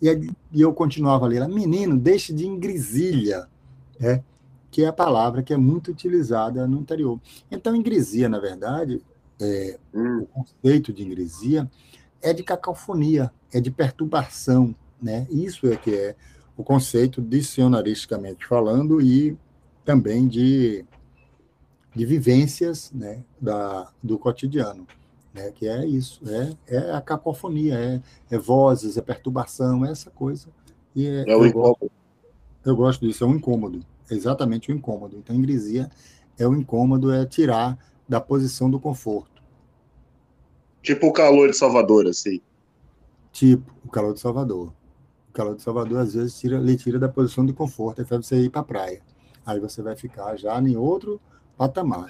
[0.00, 3.48] E, e eu continuava ali: menino, deixe de ingrisilha,
[4.00, 4.22] né?
[4.74, 7.20] Que é a palavra que é muito utilizada no interior.
[7.48, 9.00] Então, ingresia, na verdade,
[9.40, 10.22] é, hum.
[10.22, 11.70] o conceito de ingresia
[12.20, 15.28] é de cacofonia, é de perturbação, né?
[15.30, 16.16] Isso é que é
[16.56, 19.38] o conceito dicionaristicamente falando e
[19.84, 20.84] também de,
[21.94, 24.88] de vivências né, da, do cotidiano,
[25.32, 25.52] né?
[25.52, 30.48] que é isso, é, é a cacofonia, é, é vozes, é perturbação, é essa coisa.
[30.96, 31.92] E é, é o incômodo.
[32.64, 35.16] eu gosto disso, é um incômodo exatamente o incômodo.
[35.16, 35.90] Então, ingresia
[36.38, 39.42] é o incômodo, é tirar da posição do conforto.
[40.82, 42.40] Tipo o calor de Salvador, assim.
[43.32, 44.72] Tipo, o calor de Salvador.
[45.30, 48.26] O calor de Salvador, às vezes, tira, lhe tira da posição de conforto, aí faz
[48.26, 49.02] você ir para a praia.
[49.46, 51.20] Aí você vai ficar já em outro
[51.56, 52.08] patamar.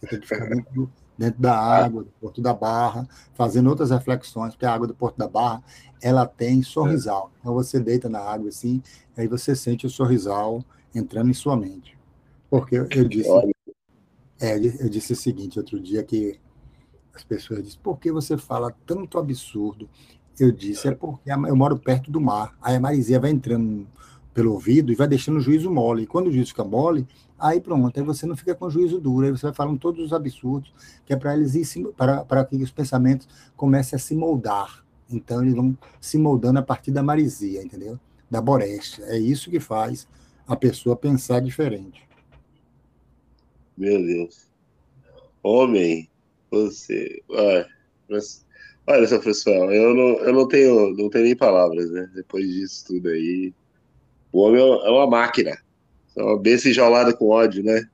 [0.00, 4.54] Você tem que ficar dentro, dentro da água, do Porto da Barra, fazendo outras reflexões,
[4.54, 5.62] porque a água do Porto da Barra,
[6.00, 7.32] ela tem sorrisal.
[7.40, 8.82] Então você deita na água assim,
[9.16, 10.64] aí você sente o sorrisal
[10.98, 11.96] entrando em sua mente.
[12.48, 13.28] Porque eu, disse,
[14.40, 16.38] é, eu disse o seguinte outro dia que
[17.14, 19.88] as pessoas dizem, por que você fala tanto absurdo
[20.38, 22.56] Eu disse, é porque eu moro perto do mar.
[22.60, 23.86] Aí a Marizia vai entrando
[24.34, 26.02] pelo ouvido e vai deixando o juízo mole.
[26.02, 27.06] E quando o juízo fica mole,
[27.38, 30.04] aí pronto, aí você não fica com o juízo duro, aí você vai falando todos
[30.04, 30.72] os absurdos,
[31.06, 34.84] que é para eles ir para, para que os pensamentos comecem a se moldar.
[35.10, 37.98] Então eles vão se moldando a partir da marisia, entendeu?
[38.30, 39.02] Da boreste.
[39.04, 40.06] É isso que faz
[40.46, 42.06] a pessoa pensar diferente.
[43.76, 44.46] Meu Deus.
[45.42, 46.08] Homem,
[46.50, 47.22] você.
[47.28, 47.68] Olha,
[48.86, 52.10] olha seu pessoal, eu não, eu não tenho, não tenho nem palavras, né?
[52.14, 53.52] Depois disso tudo aí.
[54.32, 55.56] O homem é uma máquina.
[56.16, 57.88] É uma besta enjaulada com ódio, né?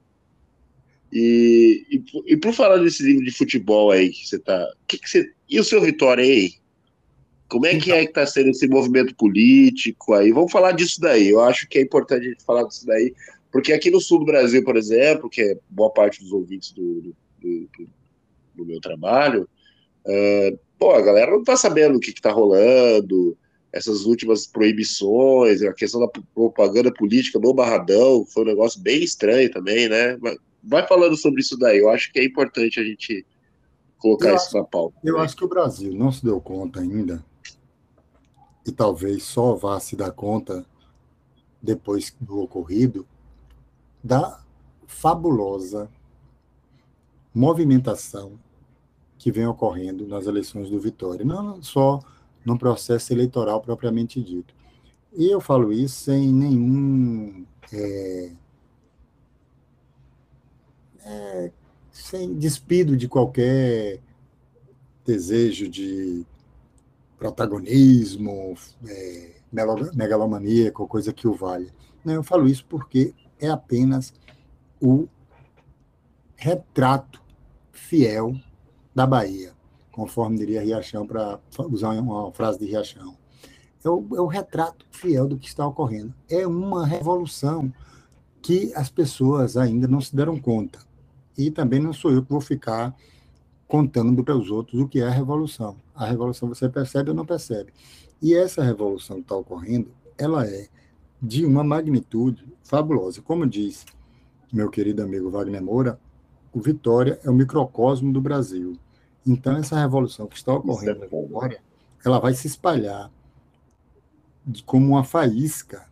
[1.13, 4.73] E, e, e, por falar desse livro de futebol aí que você tá.
[4.87, 6.55] Que que você, e o seu Vitória aí?
[7.53, 7.97] Como é que então.
[7.97, 10.33] é que tá sendo esse movimento político aí?
[10.33, 11.29] Vamos falar disso daí.
[11.29, 13.15] Eu acho que é importante a gente falar disso daí,
[13.51, 17.03] porque aqui no sul do Brasil, por exemplo, que é boa parte dos ouvintes do,
[17.03, 17.69] do, do,
[18.55, 19.47] do meu trabalho,
[20.07, 23.37] uh, pô, a galera não tá sabendo o que, que tá rolando,
[23.71, 29.51] essas últimas proibições, a questão da propaganda política no Barradão, foi um negócio bem estranho
[29.51, 30.19] também, né?
[30.65, 33.27] Vai falando sobre isso daí, eu acho que é importante a gente
[33.99, 34.97] colocar eu isso acho, na pauta.
[35.05, 37.23] Eu acho que o Brasil não se deu conta ainda,
[38.67, 40.65] e talvez só vá se dar conta
[41.61, 43.07] depois do ocorrido,
[44.03, 44.43] da
[44.87, 45.91] fabulosa
[47.35, 48.39] movimentação
[49.17, 51.25] que vem ocorrendo nas eleições do Vitória.
[51.25, 52.01] Não só
[52.45, 54.55] num processo eleitoral propriamente dito.
[55.17, 57.47] E eu falo isso sem nenhum.
[57.73, 58.33] É,
[61.05, 61.53] é,
[61.91, 64.01] sem despido de qualquer
[65.05, 66.27] desejo de
[67.23, 68.55] protagonismo,
[68.89, 69.37] é,
[69.95, 71.73] megalomaníaco, coisa que o valha.
[72.05, 74.13] Não, eu falo isso porque é apenas
[74.81, 75.07] o
[76.37, 77.23] retrato
[77.71, 78.35] fiel
[78.95, 79.53] da Bahia
[79.93, 81.39] conforme diria Riachão, para
[81.71, 83.15] usar uma frase de Riachão.
[83.85, 86.15] É o, é o retrato fiel do que está ocorrendo.
[86.29, 87.73] É uma revolução
[88.41, 90.81] que as pessoas ainda não se deram conta.
[91.37, 92.97] E também não sou eu que vou ficar
[93.73, 95.79] contando para os outros o que é a revolução.
[95.95, 97.73] A revolução você percebe ou não percebe.
[98.21, 100.69] E essa revolução que está ocorrendo, ela é
[101.23, 103.23] de uma magnitude fabulosa.
[103.23, 103.87] Como diz
[104.53, 105.99] meu querido amigo Wagner Moura,
[106.53, 108.77] o Vitória é o microcosmo do Brasil.
[109.27, 111.59] Então, essa revolução que está ocorrendo agora,
[112.05, 113.11] ela vai se espalhar
[114.67, 115.89] como uma faísca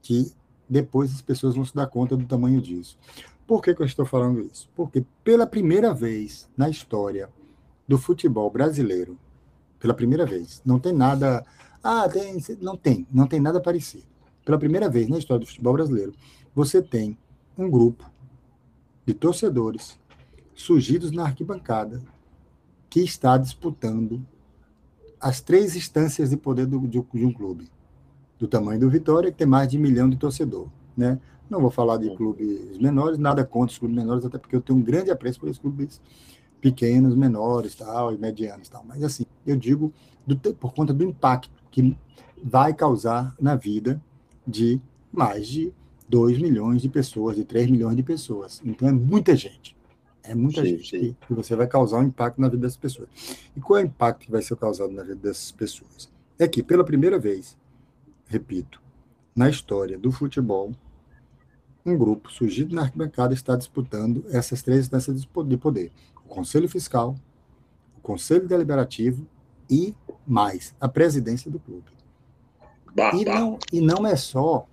[0.00, 0.32] que
[0.70, 2.96] depois as pessoas vão se dar conta do tamanho disso.
[3.46, 4.68] Por que, que eu estou falando isso?
[4.74, 7.28] Porque pela primeira vez na história
[7.86, 9.18] do futebol brasileiro,
[9.78, 11.44] pela primeira vez, não tem nada.
[11.82, 14.06] Ah, tem, não tem, não tem nada parecido.
[14.44, 16.14] Pela primeira vez na história do futebol brasileiro,
[16.54, 17.18] você tem
[17.56, 18.10] um grupo
[19.04, 19.98] de torcedores
[20.54, 22.00] surgidos na arquibancada,
[22.88, 24.24] que está disputando
[25.20, 27.68] as três instâncias de poder do, de, um clube.
[28.38, 30.68] Do tamanho do Vitória, que tem mais de um milhão de torcedor.
[30.96, 31.18] Né?
[31.48, 34.78] Não vou falar de clubes menores, nada contra os clubes menores, até porque eu tenho
[34.78, 36.00] um grande apreço pelos clubes
[36.60, 38.84] pequenos, menores, tal, e medianos, tal.
[38.86, 39.92] Mas assim, eu digo
[40.26, 41.96] do, por conta do impacto que
[42.42, 44.02] vai causar na vida
[44.46, 44.80] de
[45.12, 45.72] mais de
[46.08, 48.62] 2 milhões de pessoas, de 3 milhões de pessoas.
[48.64, 49.76] Então é muita gente.
[50.22, 51.16] É muita sim, gente sim.
[51.26, 53.08] Que, você vai causar um impacto na vida dessas pessoas.
[53.54, 56.10] E qual é o impacto que vai ser causado na vida dessas pessoas?
[56.38, 57.58] É que, pela primeira vez,
[58.26, 58.80] repito,
[59.36, 60.72] na história do futebol,
[61.84, 65.92] um grupo surgido na arquibancada está disputando essas três instâncias de poder:
[66.24, 67.14] o Conselho Fiscal,
[67.96, 69.26] o Conselho Deliberativo
[69.68, 69.94] e,
[70.26, 71.84] mais, a presidência do clube.
[72.94, 73.40] Bah, e, bah.
[73.40, 74.66] Não, e não é só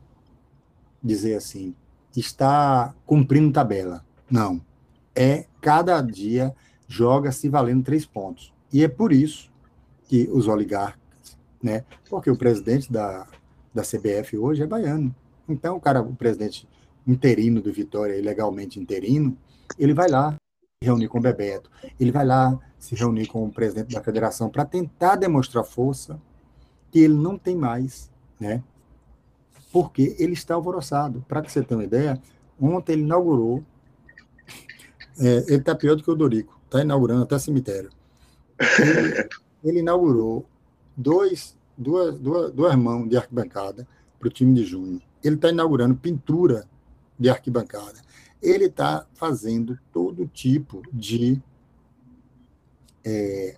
[1.03, 1.75] dizer assim,
[2.15, 4.05] está cumprindo tabela.
[4.29, 4.61] Não
[5.15, 6.53] é cada dia
[6.87, 8.53] joga-se valendo três pontos.
[8.71, 9.51] E é por isso
[10.05, 11.85] que os oligarcas, né?
[12.09, 13.27] Porque o presidente da,
[13.73, 15.15] da CBF hoje é baiano.
[15.47, 16.67] Então, o cara, o presidente
[17.05, 19.37] interino do Vitória, ilegalmente interino,
[19.77, 20.35] ele vai lá
[20.81, 24.49] se reunir com o Bebeto, ele vai lá se reunir com o presidente da federação
[24.49, 26.19] para tentar demonstrar força
[26.91, 28.63] que ele não tem mais, né?
[29.71, 31.23] Porque ele está alvoroçado.
[31.27, 32.21] Para você tenha uma ideia,
[32.59, 33.63] ontem ele inaugurou
[35.19, 36.59] é, ele está pior do que o Dorico.
[36.65, 37.89] Está inaugurando até cemitério.
[38.79, 39.29] Ele,
[39.63, 40.45] ele inaugurou
[40.95, 43.87] dois, duas, duas, duas mãos de arquibancada
[44.19, 45.01] para o time de junho.
[45.23, 46.65] Ele está inaugurando pintura
[47.21, 48.01] de arquibancada.
[48.41, 51.39] Ele está fazendo todo tipo de
[53.05, 53.57] é,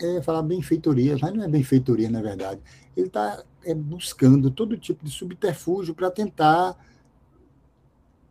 [0.00, 2.60] é falar benfeitoria, mas não é benfeitoria, na verdade.
[2.96, 6.76] Ele está é, buscando todo tipo de subterfúgio para tentar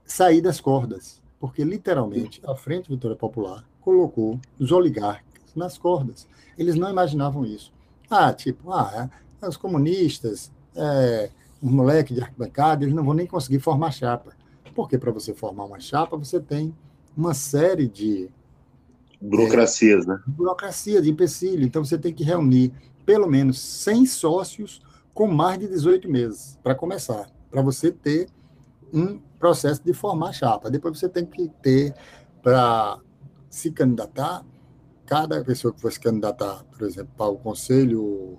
[0.05, 1.21] sair das cordas.
[1.39, 6.27] porque literalmente a Frente Vitória Popular colocou os oligarcas nas cordas.
[6.57, 7.71] Eles não imaginavam isso.
[8.09, 9.09] Ah, tipo, ah,
[9.41, 11.29] os comunistas, é,
[11.61, 14.33] os moleques de arquibancada, eles não vão nem conseguir formar chapa.
[14.75, 16.75] Porque para você formar uma chapa, você tem
[17.15, 18.29] uma série de.
[19.19, 20.21] Burocracias, é, né?
[20.27, 21.63] Burocracia, de empecilho.
[21.63, 22.71] Então você tem que reunir
[23.05, 24.81] pelo menos 100 sócios
[25.13, 28.27] com mais de 18 meses, para começar, para você ter
[28.93, 30.69] um processo de formar chapa.
[30.69, 31.95] Depois você tem que ter,
[32.43, 32.99] para
[33.49, 34.45] se candidatar,
[35.05, 38.37] cada pessoa que for se candidatar, por exemplo, para o conselho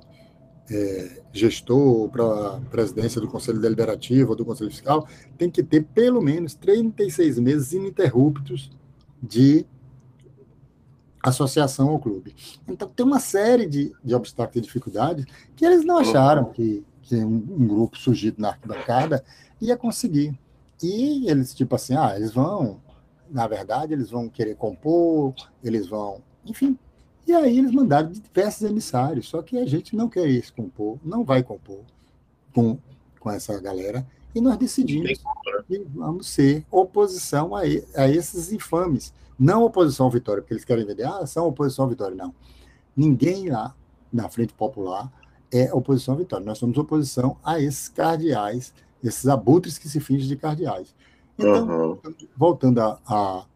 [0.71, 5.85] é, gestor, para a presidência do conselho deliberativo ou do conselho fiscal, tem que ter
[5.85, 8.71] pelo menos 36 meses ininterruptos
[9.23, 9.67] de
[11.23, 12.35] associação ao clube.
[12.67, 15.25] Então, tem uma série de, de obstáculos e dificuldades
[15.57, 19.25] que eles não acharam que, que um, um grupo surgido na arquibancada
[19.61, 20.39] ia conseguir.
[20.83, 22.81] E eles, tipo assim, ah, eles vão,
[23.31, 26.79] na verdade, eles vão querer compor, eles vão, enfim.
[27.29, 31.25] E aí eles mandaram diversos emissários, só que a gente não quer isso compor, não
[31.25, 31.81] vai compor
[32.55, 32.79] com,
[33.21, 35.21] com essa galera, e nós decidimos
[35.67, 37.61] que vamos ser oposição a,
[37.95, 39.13] a esses infames.
[39.39, 42.17] Não oposição à vitória, porque eles querem vender, ah, são oposição à vitória.
[42.17, 42.35] Não.
[42.97, 43.75] Ninguém lá
[44.13, 45.13] na Frente Popular
[45.53, 46.45] é oposição à vitória.
[46.45, 50.95] Nós somos oposição a esses cardeais esses abutres que se fingem de cardeais.
[51.39, 51.99] Então, uhum.
[52.37, 53.47] voltando à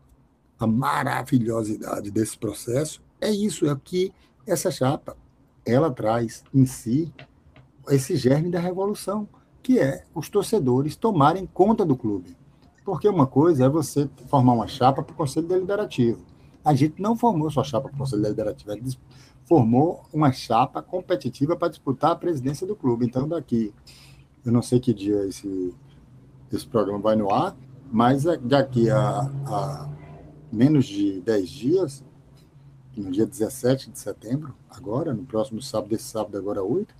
[0.61, 4.13] maravilhosidade desse processo, é isso, é que
[4.47, 5.17] essa chapa,
[5.65, 7.13] ela traz em si
[7.89, 9.29] esse germe da revolução,
[9.63, 12.37] que é os torcedores tomarem conta do clube.
[12.85, 16.21] Porque uma coisa é você formar uma chapa para o Conselho Deliberativo.
[16.65, 18.99] A gente não formou sua chapa para o Conselho Deliberativo, a gente
[19.45, 23.07] formou uma chapa competitiva para disputar a presidência do clube.
[23.07, 23.73] Então, daqui
[24.45, 25.73] eu não sei que dia esse,
[26.53, 27.57] esse programa vai no ar,
[27.93, 29.89] mas daqui a, a
[30.53, 32.05] menos de 10 dias,
[32.96, 36.94] no dia 17 de setembro, agora, no próximo sábado, esse sábado, agora 8,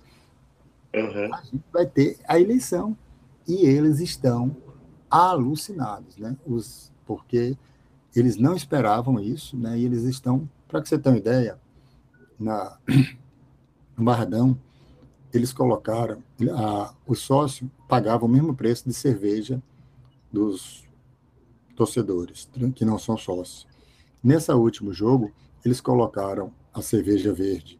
[0.95, 1.33] uhum.
[1.33, 2.97] a gente vai ter a eleição.
[3.47, 4.55] E eles estão
[5.09, 6.35] alucinados, né?
[6.45, 7.57] Os, porque
[8.15, 9.77] eles não esperavam isso, né?
[9.77, 11.59] E eles estão, para que você tenha uma ideia,
[12.39, 12.77] na,
[13.97, 14.57] no Barradão,
[15.33, 16.23] eles colocaram,
[16.55, 19.61] a, o sócio pagava o mesmo preço de cerveja
[20.31, 20.87] dos
[21.75, 23.67] torcedores, que não são sócios.
[24.23, 25.31] Nesse último jogo,
[25.63, 27.79] eles colocaram a cerveja verde,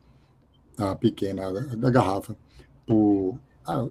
[0.77, 2.35] a pequena, da garrafa,
[2.85, 3.87] por a,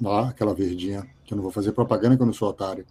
[0.00, 2.84] lá, aquela verdinha, que eu não vou fazer propaganda, que eu não sou otário,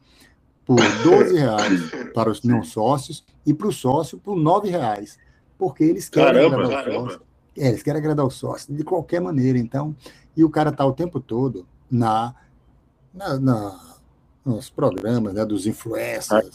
[0.65, 5.17] por 12 reais para os não sócios e para o sócio por 9 reais,
[5.57, 7.21] porque eles querem caramba, caramba.
[7.57, 9.95] É, eles querem agradar o sócio de qualquer maneira, então.
[10.35, 12.33] E o cara está o tempo todo na,
[13.13, 13.91] na, na
[14.43, 16.49] nos programas né, dos influencers,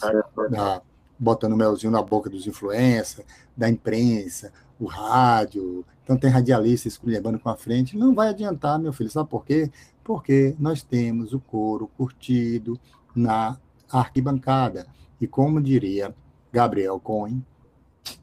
[0.49, 0.81] na,
[1.19, 3.25] botando melzinho na boca dos influencers,
[3.55, 5.85] da imprensa, o rádio.
[6.03, 7.97] Então tem radialista esculhambando com a frente.
[7.97, 9.09] Não vai adiantar, meu filho.
[9.09, 9.71] Sabe por quê?
[10.03, 12.79] Porque nós temos o couro curtido
[13.15, 13.57] na
[13.91, 14.87] arquibancada.
[15.19, 16.13] E como diria
[16.51, 17.43] Gabriel Cohen,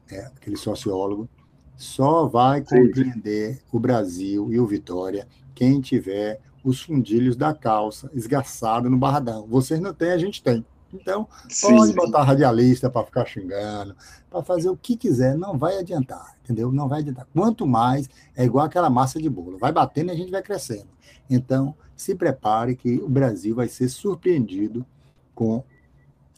[0.09, 1.29] né, aquele sociólogo,
[1.75, 8.89] só vai compreender o Brasil e o Vitória quem tiver os fundilhos da calça esgarçado
[8.89, 9.45] no barradão.
[9.47, 10.65] Vocês não têm, a gente tem.
[10.99, 11.95] Então, sim, pode sim.
[11.95, 13.95] botar radialista para ficar xingando,
[14.29, 16.71] para fazer o que quiser, não vai adiantar, entendeu?
[16.71, 17.27] Não vai adiantar.
[17.33, 20.87] Quanto mais, é igual aquela massa de bolo, vai batendo e a gente vai crescendo.
[21.29, 24.85] Então, se prepare que o Brasil vai ser surpreendido
[25.33, 25.63] com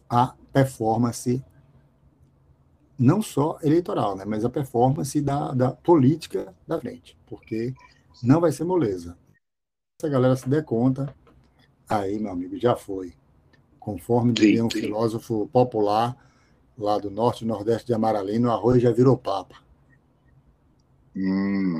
[0.09, 1.43] a performance
[2.97, 7.73] não só eleitoral, né, mas a performance da, da política da frente, porque
[8.23, 9.15] não vai ser moleza.
[10.01, 11.13] Se a galera se der conta,
[11.87, 13.13] aí, meu amigo, já foi.
[13.87, 16.13] Conforme diria um filósofo popular
[16.77, 19.55] lá do norte e nordeste de Amaralina, o arroz já virou papa.
[21.15, 21.79] Hum.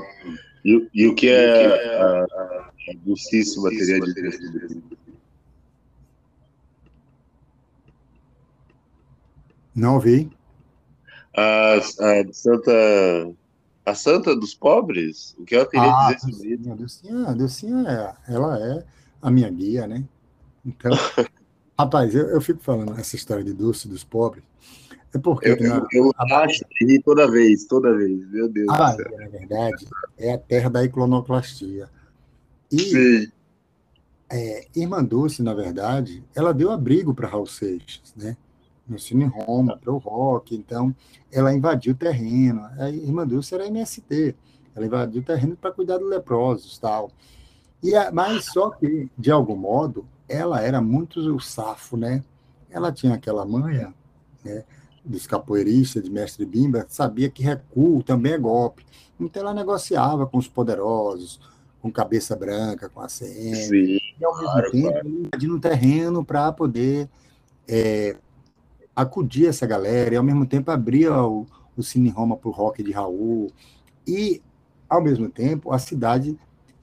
[0.64, 2.72] E, e, o que é, é a, a,
[3.04, 4.82] Dulcíssima teria de
[9.74, 10.30] Não ouvi
[11.36, 13.36] a, a Santa
[13.84, 15.36] a Santa dos Pobres?
[15.38, 16.72] O que ela queria ah, dizer sobre isso?
[16.72, 18.84] A Dulcinha, a Dulcinha é, ela é
[19.20, 20.02] a minha guia, né?
[20.64, 20.90] Então,
[21.78, 24.44] rapaz, eu, eu fico falando essa história de Dulce dos pobres.
[25.14, 25.48] É porque.
[25.48, 28.68] Eu, na, eu a, acho que toda vez, toda vez, meu Deus.
[28.70, 29.86] Ah, na verdade,
[30.18, 31.88] é a terra da iconoclastia.
[32.70, 33.32] E Sim.
[34.30, 38.36] É, Irmã Dulce, na verdade, ela deu abrigo para Raul Seixas, né?
[38.88, 40.94] no Cine Roma, para o rock, então
[41.30, 42.62] ela invadiu o terreno.
[42.78, 44.34] A irmã Dulce era MST,
[44.74, 47.10] ela invadiu o terreno para cuidar dos leprosos tal.
[47.82, 52.22] E a, mas só que, de algum modo, ela era muito o safo, né?
[52.70, 53.94] Ela tinha aquela manha
[54.44, 54.64] né,
[55.04, 58.84] dos capoeiristas, de mestre Bimba, sabia que recuo também é golpe.
[59.18, 61.40] Então ela negociava com os poderosos,
[61.80, 65.08] com cabeça branca, com a CM, Sim, e ao mesmo claro, tempo claro.
[65.08, 67.08] invadindo um terreno para poder
[67.66, 68.16] é,
[68.94, 72.82] acudir essa galera, e ao mesmo tempo abria o, o Cine Roma para o rock
[72.82, 73.50] de Raul,
[74.06, 74.42] e
[74.88, 76.36] ao mesmo tempo a cidade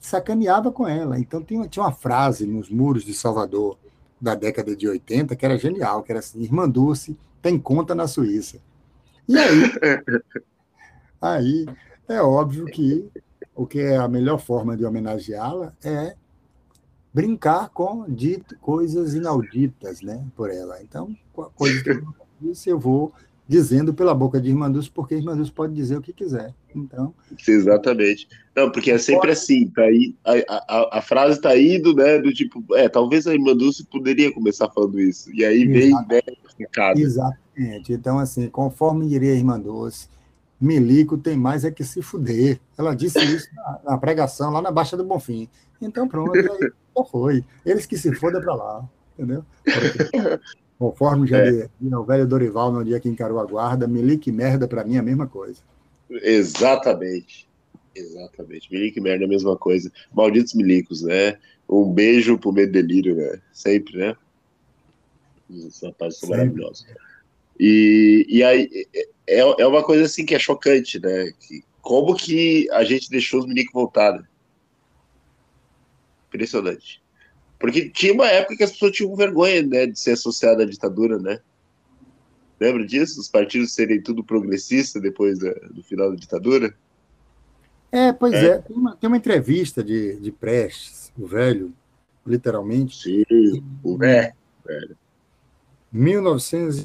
[0.06, 1.18] sacaneava com ela.
[1.18, 3.76] Então tinha, tinha uma frase nos muros de Salvador
[4.20, 8.06] da década de 80 que era genial, que era assim, Irmã Dulce tem conta na
[8.06, 8.58] Suíça.
[9.28, 9.62] E aí,
[11.20, 11.66] aí
[12.08, 13.08] é óbvio que
[13.54, 16.14] o que é a melhor forma de homenageá-la é
[17.12, 20.82] brincar com dito, coisas inauditas né, por ela.
[20.82, 21.16] Então,
[21.54, 23.12] coisas que eu disse, eu vou
[23.48, 26.54] dizendo pela boca de Irmanduz, porque Irmanduz pode dizer o que quiser.
[26.76, 27.14] Então,
[27.46, 28.28] Exatamente.
[28.54, 30.32] Não, porque é sempre assim, tá aí, a,
[30.68, 35.00] a, a frase está indo, né, do tipo, é, talvez a Irmanduz poderia começar falando
[35.00, 36.20] isso, e aí vem, né,
[37.00, 37.92] Exatamente.
[37.92, 40.08] Então, assim, conforme diria a Irmanduz,
[40.60, 42.58] Milico tem mais é que se fuder.
[42.78, 45.48] Ela disse isso na, na pregação lá na Baixa do Bonfim.
[45.80, 46.72] Então, pronto, aí,
[47.10, 47.44] foi.
[47.64, 49.44] Eles que se fodam para lá, entendeu?
[49.62, 50.40] Porque,
[50.78, 51.68] conforme já é.
[51.80, 54.98] o velho Dorival no dia que encarou a guarda, Milico e merda para mim é
[54.98, 55.60] a mesma coisa.
[56.10, 57.48] Exatamente.
[57.94, 58.70] Exatamente.
[58.70, 59.90] Milico e merda é a mesma coisa.
[60.12, 61.38] Malditos milicos, né?
[61.68, 63.40] Um beijo pro medo delírio, né?
[63.52, 64.16] Sempre, né?
[65.48, 66.86] Os rapazes são maravilhosos.
[67.58, 68.86] E, e aí,
[69.26, 71.32] é, é uma coisa assim que é chocante, né?
[71.40, 74.24] Que, como que a gente deixou os milicos voltar, né?
[76.28, 77.02] Impressionante.
[77.58, 81.18] Porque tinha uma época que as pessoas tinham vergonha, né, de ser associada à ditadura,
[81.18, 81.40] né?
[82.58, 83.20] Lembra disso?
[83.20, 86.74] Os partidos serem tudo progressista depois da, do final da ditadura?
[87.92, 88.46] É, pois é.
[88.46, 88.58] é.
[88.58, 91.72] Tem, uma, tem, uma, entrevista de, de Prestes, o velho,
[92.26, 93.02] literalmente.
[93.02, 94.34] Sim, o velho.
[95.92, 96.84] 1900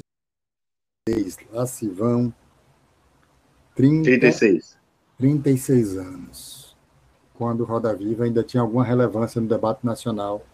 [1.52, 2.32] lá se vão
[3.74, 4.78] 30, 36.
[5.18, 6.76] 36 anos,
[7.34, 10.46] quando Roda Viva ainda tinha alguma relevância no debate nacional,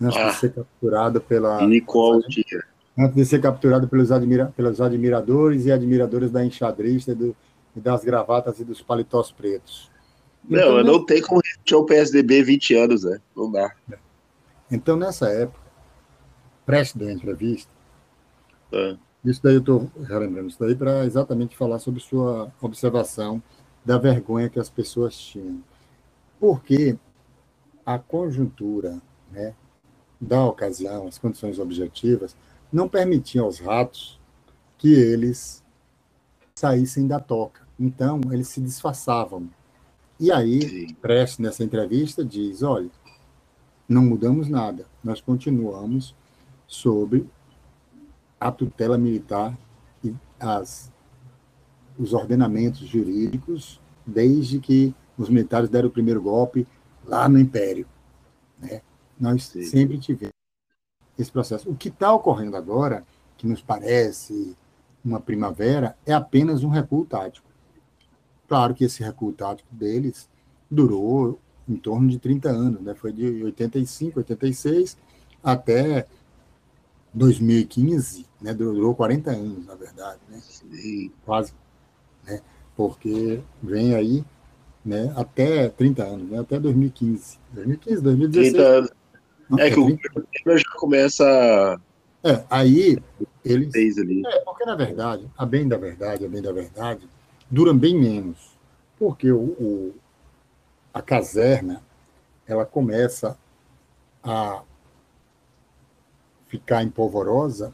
[0.00, 1.62] antes ah, de ser capturado pela.
[1.64, 2.64] E qual dia?
[2.98, 7.36] Antes de ser capturado pelos, admira, pelos admiradores e admiradoras da enxadrista e, do,
[7.74, 9.90] e das gravatas e dos paletós pretos.
[10.48, 13.20] Não, então, eu não tenho como resistir o PSDB 20 anos, né?
[13.34, 13.74] Não dá.
[14.70, 15.60] Então, nessa época,
[16.66, 17.72] preste da entrevista,
[18.72, 18.96] é.
[19.24, 23.40] Isso daí eu estou relembrando isso daí para exatamente falar sobre sua observação
[23.84, 25.62] da vergonha que as pessoas tinham.
[26.40, 26.98] Porque
[27.86, 29.54] a conjuntura né,
[30.20, 32.34] da ocasião, as condições objetivas,
[32.72, 34.18] não permitiam aos ratos
[34.78, 35.62] que eles
[36.54, 37.62] saíssem da toca.
[37.78, 39.48] Então, eles se disfarçavam.
[40.18, 42.90] E aí, Prestes, nessa entrevista, diz: olha,
[43.88, 46.14] não mudamos nada, nós continuamos
[46.66, 47.28] sobre
[48.40, 49.56] a tutela militar
[50.02, 50.90] e as,
[51.98, 56.66] os ordenamentos jurídicos desde que os militares deram o primeiro golpe
[57.04, 57.86] lá no Império.
[58.58, 58.80] Né?
[59.18, 59.62] Nós Sim.
[59.62, 60.31] sempre tivemos
[61.18, 61.70] esse processo.
[61.70, 63.04] O que está ocorrendo agora,
[63.36, 64.56] que nos parece
[65.04, 67.48] uma primavera, é apenas um recuo tático.
[68.48, 70.28] Claro que esse recuo tático deles
[70.70, 71.38] durou
[71.68, 72.94] em torno de 30 anos, né?
[72.94, 74.96] foi de 85, 86
[75.42, 76.06] até
[77.12, 80.40] 2015, né, durou 40 anos, na verdade, né?
[81.24, 81.52] Quase,
[82.24, 82.40] né?
[82.74, 84.24] Porque vem aí,
[84.84, 87.38] né, até 30 anos, né, até 2015.
[87.52, 88.52] 2015, 2016.
[88.52, 88.90] 30 anos.
[89.58, 89.80] É, que 30...
[89.80, 91.80] o governo já começa
[92.24, 92.98] É, aí
[93.44, 94.22] eles ali.
[94.26, 97.08] É, porque na verdade, a bem da verdade, a bem da verdade,
[97.50, 98.52] duram bem menos.
[98.98, 99.94] Porque o, o
[100.94, 101.82] a caserna
[102.46, 103.36] ela começa
[104.22, 104.62] a
[106.46, 107.72] ficar em polvorosa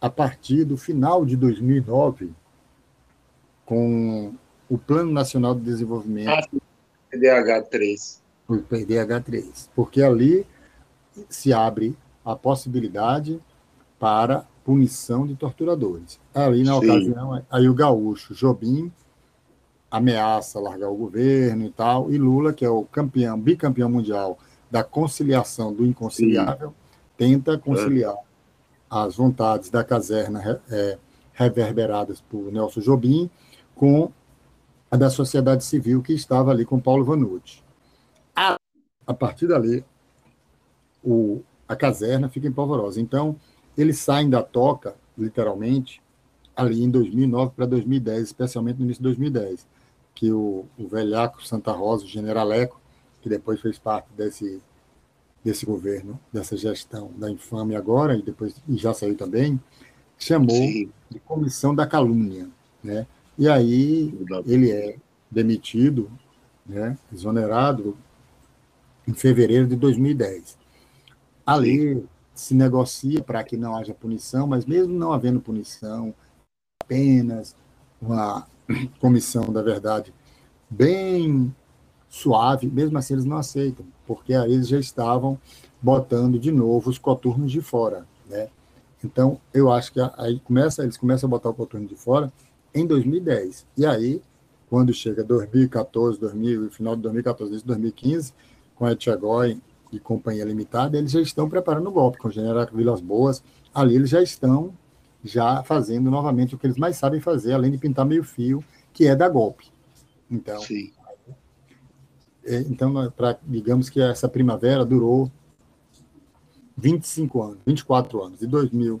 [0.00, 2.32] a partir do final de 2009,
[3.64, 4.34] com
[4.68, 6.28] o Plano Nacional de Desenvolvimento.
[6.28, 6.60] Ah,
[7.12, 8.18] PDH3.
[8.48, 9.68] O PDH3.
[9.74, 10.46] Porque ali
[11.28, 13.40] se abre a possibilidade
[13.98, 16.18] para punição de torturadores.
[16.34, 16.90] Ali, na Sim.
[16.90, 18.90] ocasião, aí o gaúcho Jobim
[19.90, 24.38] ameaça largar o governo e tal, e Lula, que é o campeão, bicampeão mundial
[24.70, 26.84] da conciliação do inconciliável, Sim
[27.16, 28.16] tenta conciliar
[28.90, 30.98] as vontades da caserna é,
[31.32, 33.30] reverberadas por Nelson Jobim
[33.74, 34.10] com
[34.90, 37.62] a da sociedade civil que estava ali com Paulo Vanucci.
[39.06, 39.84] A partir dali,
[41.04, 43.00] o, a caserna fica em polvorosa.
[43.00, 43.36] Então,
[43.76, 46.02] eles saem da toca, literalmente,
[46.56, 49.66] ali em 2009 para 2010, especialmente no início de 2010,
[50.14, 52.80] que o, o velhaco Santa Rosa, o generaleco,
[53.20, 54.60] que depois fez parte desse
[55.44, 59.60] desse governo, dessa gestão da infâmia agora, e depois e já saiu também,
[60.18, 60.90] chamou Sim.
[61.10, 62.48] de comissão da calúnia.
[62.82, 63.06] Né?
[63.36, 64.96] E aí ele é
[65.30, 66.10] demitido,
[66.64, 67.94] né, exonerado,
[69.06, 70.56] em fevereiro de 2010.
[71.46, 76.14] Ali se negocia para que não haja punição, mas mesmo não havendo punição,
[76.82, 77.54] apenas
[78.00, 78.46] uma
[79.00, 80.12] comissão da verdade
[80.68, 81.54] bem
[82.08, 85.38] suave, mesmo assim eles não aceitam, porque aí eles já estavam
[85.80, 88.48] botando de novo os coturnos de fora, né?
[89.04, 92.32] Então, eu acho que aí começa, eles começam a botar o coturno de fora
[92.74, 93.66] em 2010.
[93.76, 94.22] E aí,
[94.70, 98.32] quando chega 2014, 2000, final de 2014, 2015,
[98.74, 99.60] com a Etchagói
[99.96, 103.42] e Companhia Limitada, eles já estão preparando o golpe, com o general Vilas Boas,
[103.74, 104.74] ali eles já estão
[105.22, 109.06] já fazendo novamente o que eles mais sabem fazer, além de pintar meio fio, que
[109.06, 109.66] é dar golpe.
[110.30, 110.92] Então, Sim.
[112.44, 115.30] É, então pra, digamos que essa primavera durou
[116.76, 119.00] 25 anos, 24 anos, de 2000,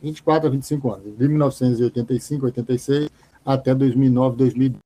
[0.00, 3.10] 24 a 25 anos, de 1985, 86
[3.44, 4.80] até 2009, 2010,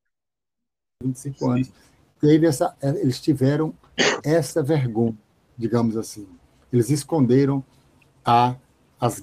[1.05, 1.51] 25 Sim.
[1.51, 1.73] anos.
[2.19, 3.75] Teve essa, é, eles tiveram
[4.25, 5.17] essa vergonha,
[5.57, 6.27] digamos assim.
[6.73, 7.65] Eles esconderam
[8.25, 8.57] a,
[9.01, 9.23] as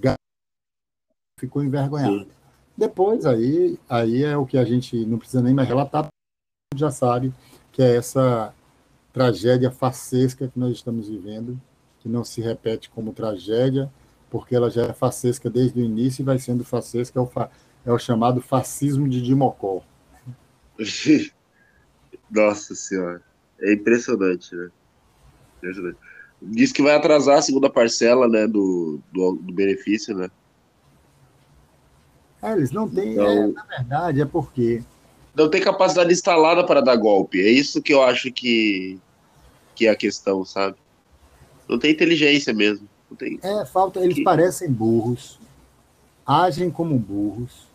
[1.40, 2.28] ficou envergonhado.
[2.76, 6.08] Depois aí, aí é o que a gente não precisa nem mais relatar,
[6.76, 7.34] já sabe
[7.72, 8.54] que é essa
[9.12, 11.60] tragédia facesca que nós estamos vivendo,
[12.00, 13.92] que não se repete como tragédia,
[14.30, 17.52] porque ela já é facesca desde o início e vai sendo facesca, é o, fa
[17.86, 19.84] é o chamado fascismo de Dimocó.
[22.32, 23.22] Nossa Senhora,
[23.64, 24.70] é impressionante, né?
[25.58, 25.98] Impressionante.
[26.42, 30.30] Diz que vai atrasar a segunda parcela né, do, do, do benefício, né?
[32.42, 34.84] É, eles não têm, então, é, na verdade, é porque
[35.34, 37.40] não tem capacidade instalada para dar golpe.
[37.40, 39.00] É isso que eu acho que,
[39.74, 40.76] que é a questão, sabe?
[41.68, 42.88] Não tem inteligência mesmo.
[43.10, 43.40] Não tem...
[43.42, 44.02] É, falta.
[44.02, 44.24] Eles que...
[44.24, 45.40] parecem burros,
[46.26, 47.66] agem como burros,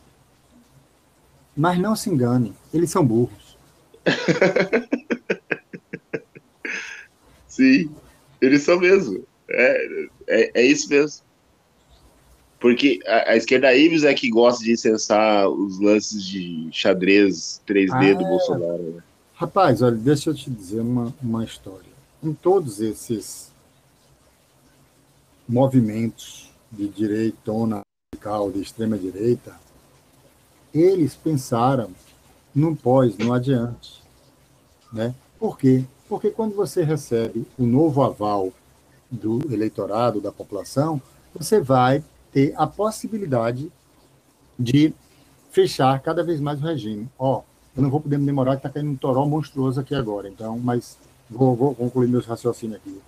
[1.56, 3.56] mas não se enganem, eles são burros.
[7.58, 7.90] Sim,
[8.40, 9.24] eles são mesmo.
[9.50, 11.24] É, é, é isso mesmo.
[12.60, 18.12] Porque a, a esquerda Ives é que gosta de incensar os lances de xadrez 3D
[18.12, 18.82] ah, do Bolsonaro.
[18.94, 19.02] Né?
[19.34, 21.90] Rapaz, olha, deixa eu te dizer uma, uma história.
[22.22, 23.52] Em todos esses
[25.48, 27.80] movimentos de direitona
[28.14, 29.52] radical, de extrema direita,
[30.72, 31.90] eles pensaram
[32.54, 34.00] no pós, no adiante.
[34.92, 35.12] Né?
[35.40, 35.84] Por quê?
[36.08, 38.52] Porque quando você recebe o novo aval
[39.10, 41.00] do eleitorado, da população,
[41.34, 42.02] você vai
[42.32, 43.70] ter a possibilidade
[44.58, 44.92] de
[45.50, 47.08] fechar cada vez mais o regime.
[47.18, 47.42] Ó,
[47.76, 50.58] eu não vou poder me demorar, que está caindo um toró monstruoso aqui agora, então,
[50.58, 50.96] mas
[51.30, 53.00] vou, vou concluir meus raciocínios aqui.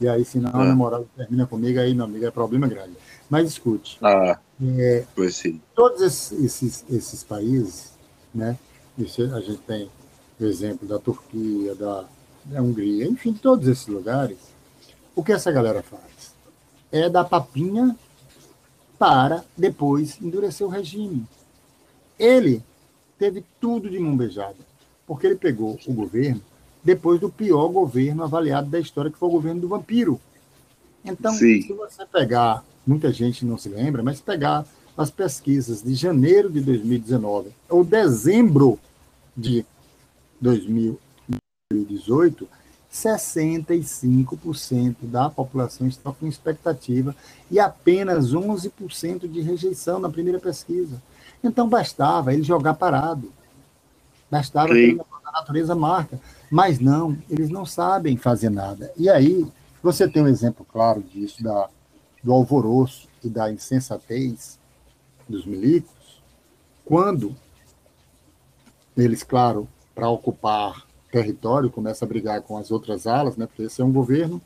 [0.00, 0.62] E aí, se não, ah.
[0.62, 2.94] a namorada termina comigo, aí, meu amigo, é problema grande.
[3.30, 3.98] Mas escute.
[4.02, 4.38] Ah,
[4.78, 5.60] é, pois sim.
[5.74, 7.92] Todos esses, esses, esses países,
[8.34, 8.58] né?
[8.98, 9.90] A gente tem
[10.40, 12.04] o exemplo da Turquia, da,
[12.44, 14.38] da Hungria, enfim, todos esses lugares.
[15.14, 16.34] O que essa galera faz?
[16.90, 17.96] É dar papinha
[18.98, 21.26] para depois endurecer o regime.
[22.18, 22.62] Ele
[23.18, 24.56] teve tudo de mão beijada,
[25.06, 26.40] porque ele pegou o governo
[26.82, 30.20] depois do pior governo avaliado da história, que foi o governo do vampiro.
[31.04, 31.62] Então, Sim.
[31.62, 34.66] se você pegar, muita gente não se lembra, mas pegar
[34.96, 38.78] as pesquisas de janeiro de 2019 ou dezembro
[39.36, 39.66] de
[42.06, 42.48] 2018,
[42.92, 47.16] 65% da população está com expectativa
[47.50, 51.02] e apenas 11% de rejeição na primeira pesquisa.
[51.42, 53.32] Então bastava ele jogar parado.
[54.30, 56.20] Bastava que a natureza marca.
[56.50, 58.92] Mas não, eles não sabem fazer nada.
[58.96, 59.44] E aí,
[59.82, 61.68] você tem um exemplo claro disso, da,
[62.22, 64.58] do alvoroço e da insensatez
[65.28, 66.22] dos milicos,
[66.84, 67.34] quando
[68.96, 73.46] eles, claro, para ocupar território, começa a brigar com as outras alas, né?
[73.46, 74.42] porque esse é um governo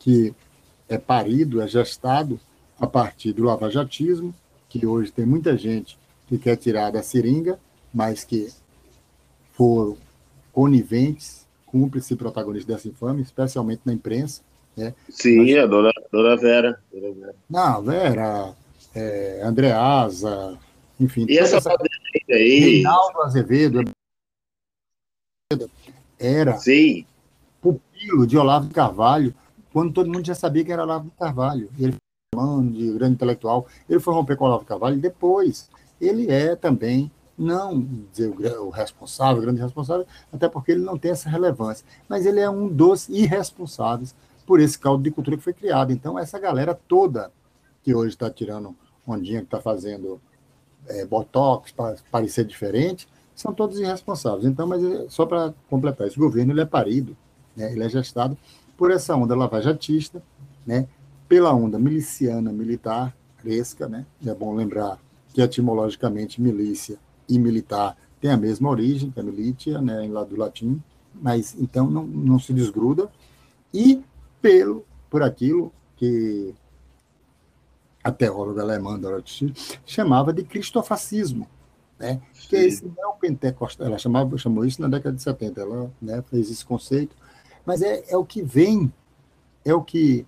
[0.00, 0.34] que
[0.88, 2.40] é parido, é gestado
[2.80, 4.34] a partir do lavajatismo,
[4.68, 5.96] que hoje tem muita gente
[6.26, 7.60] que quer tirar da seringa,
[7.94, 8.48] mas que
[9.52, 9.96] foram
[10.52, 14.42] coniventes, cúmplices e protagonistas dessa infame, especialmente na imprensa.
[14.76, 14.92] Né?
[15.08, 15.58] Sim, mas...
[15.58, 16.82] a dona, dona Vera.
[16.92, 17.34] Dona Vera.
[17.48, 18.54] Não, Vera,
[18.96, 20.58] é, Andreasa,
[20.98, 21.24] enfim.
[21.28, 21.70] E essa, essa...
[22.30, 22.58] aí?
[22.58, 23.84] Reinaldo Azevedo,
[26.20, 27.06] era Sim.
[27.62, 29.34] pupilo de Olavo Carvalho,
[29.72, 31.70] quando todo mundo já sabia que era Olavo Carvalho.
[31.78, 31.96] Ele
[32.34, 35.70] foi de grande intelectual, ele foi romper com Olavo Carvalho depois.
[35.98, 37.80] Ele é também, não
[38.12, 42.26] dizer o, o responsável, o grande responsável, até porque ele não tem essa relevância, mas
[42.26, 44.14] ele é um dos irresponsáveis
[44.46, 45.92] por esse caldo de cultura que foi criado.
[45.92, 47.32] Então, essa galera toda
[47.82, 50.20] que hoje está tirando ondinha que está fazendo
[50.86, 53.08] é, botox para parecer diferente,
[53.40, 54.44] são todos irresponsáveis.
[54.44, 57.16] Então, mas é, só para completar, esse governo ele é parido,
[57.56, 58.36] né, ele é gestado
[58.76, 60.22] por essa onda lavajatista,
[60.66, 60.86] né,
[61.28, 64.04] pela onda miliciana, militar, fresca, né?
[64.26, 64.98] É bom lembrar
[65.32, 70.36] que etimologicamente milícia e militar têm a mesma origem, que é militia, né, lá do
[70.36, 70.82] latim,
[71.14, 73.08] mas então não, não se desgruda,
[73.72, 74.02] e
[74.42, 76.54] pelo, por aquilo que
[78.02, 79.52] a teóloga alemã Dorothy
[79.86, 81.46] chamava de cristofascismo,
[82.00, 82.20] né?
[82.48, 86.50] que é esse neopentecostal, ela chamava, chamou isso na década de 70, ela né, fez
[86.50, 87.14] esse conceito,
[87.64, 88.90] mas é, é o que vem,
[89.62, 90.26] é o que,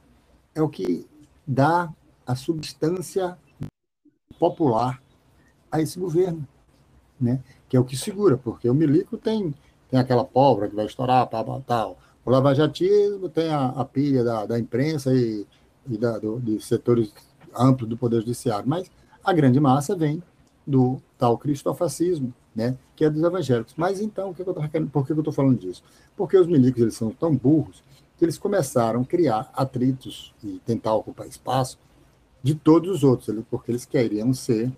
[0.55, 1.07] é o que
[1.47, 1.91] dá
[2.27, 3.39] a substância
[4.39, 5.03] popular
[5.71, 6.47] a esse governo,
[7.19, 7.41] né?
[7.69, 9.55] que é o que segura, porque o milico tem,
[9.91, 11.99] tem aquela pólvora que vai estourar, tal, tal.
[12.25, 15.47] O lavajatismo tem a, a pilha da, da imprensa e,
[15.89, 17.13] e da, do, de setores
[17.57, 18.91] amplos do Poder Judiciário, mas
[19.25, 20.23] a grande massa vem
[20.67, 23.75] do tal cristofascismo, né, que é dos evangélicos.
[23.77, 24.55] Mas então, o que eu tô,
[24.91, 25.83] por que eu estou falando disso?
[26.17, 27.83] Porque os milicos eles são tão burros
[28.17, 31.79] que eles começaram a criar atritos e tentar ocupar espaço
[32.43, 34.71] de todos os outros, porque eles queriam ser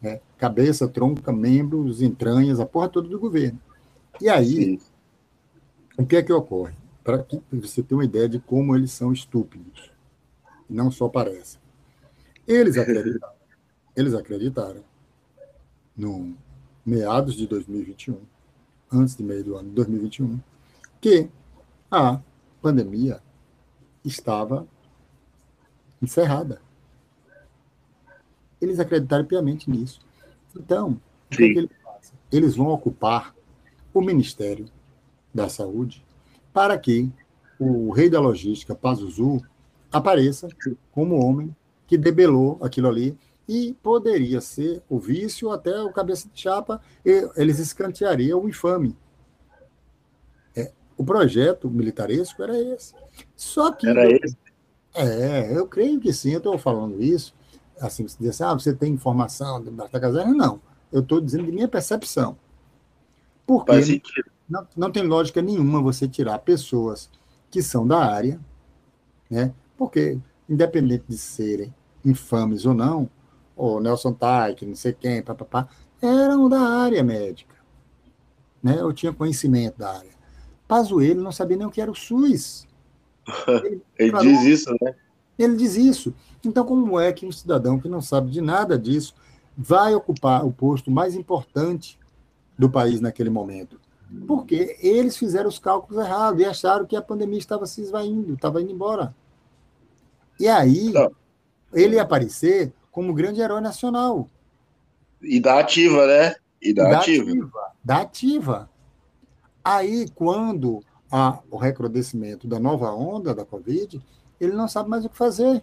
[0.00, 3.58] né, cabeça, tronca, membros, entranhas, a porra toda do governo.
[4.20, 4.80] E aí, Sim.
[5.98, 6.74] o que é que ocorre?
[7.04, 9.90] Para que você tenha uma ideia de como eles são estúpidos.
[10.68, 11.60] Não só parecem.
[12.46, 13.34] Eles acreditaram,
[13.94, 14.82] eles acreditaram
[15.96, 16.36] no
[16.84, 18.18] meados de 2021,
[18.92, 20.40] antes de meio do ano de 2021,
[21.00, 21.28] que
[21.90, 22.20] a
[22.60, 23.20] pandemia
[24.04, 24.66] estava
[26.00, 26.60] encerrada.
[28.60, 30.00] Eles acreditaram piamente nisso.
[30.56, 32.18] Então, o que, é que eles fazem?
[32.30, 33.34] Eles vão ocupar
[33.92, 34.66] o Ministério
[35.34, 36.04] da Saúde
[36.52, 37.10] para que
[37.58, 39.40] o rei da logística, Pazuzu,
[39.90, 40.48] apareça
[40.90, 41.54] como homem
[41.86, 43.16] que debelou aquilo ali
[43.52, 48.96] e poderia ser o vício até o cabeça de chapa, eles escanteariam o infame.
[50.56, 52.94] É, o projeto militaresco era esse.
[53.36, 53.86] Só que.
[53.86, 54.38] Era esse?
[54.94, 57.34] É, eu creio que sim, eu estou falando isso.
[57.78, 60.32] Assim, você diz assim, ah, você tem informação da Caserna?
[60.32, 60.58] Não,
[60.90, 62.38] eu estou dizendo de minha percepção.
[63.46, 64.00] Porque
[64.48, 67.10] não, não tem lógica nenhuma você tirar pessoas
[67.50, 68.40] que são da área,
[69.28, 69.52] né?
[69.76, 73.10] Porque, independente de serem infames ou não,
[73.56, 75.68] ou Nelson Taik, não sei quem, papapá,
[76.00, 77.54] eram da área médica.
[78.62, 78.76] Né?
[78.80, 80.12] Eu tinha conhecimento da área.
[80.66, 82.66] Pazuello não sabia nem o que era o SUS.
[83.64, 84.94] Ele, ele falou, diz isso, né?
[85.38, 86.12] Ele diz isso.
[86.44, 89.14] Então, como é que um cidadão que não sabe de nada disso
[89.56, 91.98] vai ocupar o posto mais importante
[92.58, 93.80] do país naquele momento?
[94.26, 98.60] Porque eles fizeram os cálculos errados e acharam que a pandemia estava se esvaindo, estava
[98.60, 99.14] indo embora.
[100.38, 101.12] E aí, não
[101.72, 104.28] ele aparecer como grande herói nacional.
[105.20, 106.36] E da ativa, né?
[106.60, 107.30] E da, da ativa.
[107.30, 107.72] ativa.
[107.82, 108.70] Da ativa.
[109.64, 114.00] Aí, quando há o recrudescimento da nova onda da Covid,
[114.38, 115.62] ele não sabe mais o que fazer.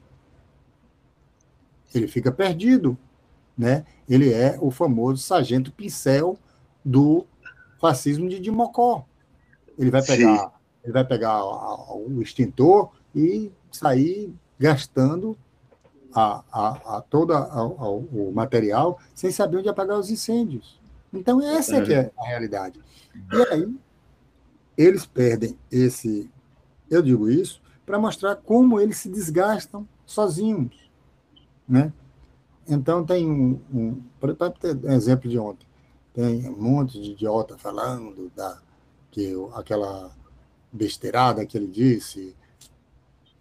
[1.93, 2.97] Ele fica perdido.
[3.57, 3.85] Né?
[4.07, 6.37] Ele é o famoso sargento pincel
[6.83, 7.25] do
[7.79, 9.05] fascismo de Dimocó.
[9.77, 10.53] Ele vai pegar,
[10.83, 15.37] ele vai pegar o extintor e sair gastando
[16.13, 20.79] a, a, a todo o material sem saber onde apagar os incêndios.
[21.13, 22.79] Então, essa é, que é a realidade.
[23.33, 23.75] E aí,
[24.77, 26.29] eles perdem esse.
[26.89, 30.89] Eu digo isso para mostrar como eles se desgastam sozinhos.
[31.67, 31.91] Né?
[32.67, 33.59] Então, tem um.
[33.73, 35.67] um para ter um exemplo de ontem,
[36.13, 38.59] tem um monte de idiota falando da,
[39.11, 40.11] que aquela
[40.71, 42.35] besteirada que ele disse,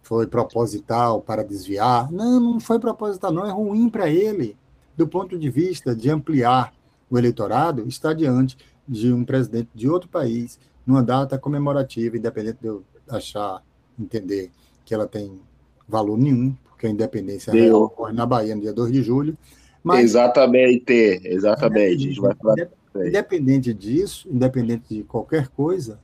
[0.09, 2.11] foi proposital para desviar.
[2.11, 3.45] Não, não foi proposital, não.
[3.45, 4.57] É ruim para ele,
[4.97, 6.73] do ponto de vista de ampliar
[7.11, 8.57] o eleitorado, estar diante
[8.87, 13.63] de um presidente de outro país, numa data comemorativa, independente de eu achar,
[13.99, 14.49] entender
[14.83, 15.39] que ela tem
[15.87, 19.37] valor nenhum, porque a independência real ocorre na Bahia no dia 2 de julho.
[19.83, 22.09] Mas, exatamente, exatamente.
[22.09, 25.99] Independente, independente disso, independente de qualquer coisa,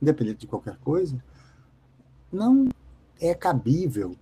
[0.00, 1.22] independente de qualquer coisa,
[2.32, 2.66] não
[3.20, 4.16] é cabível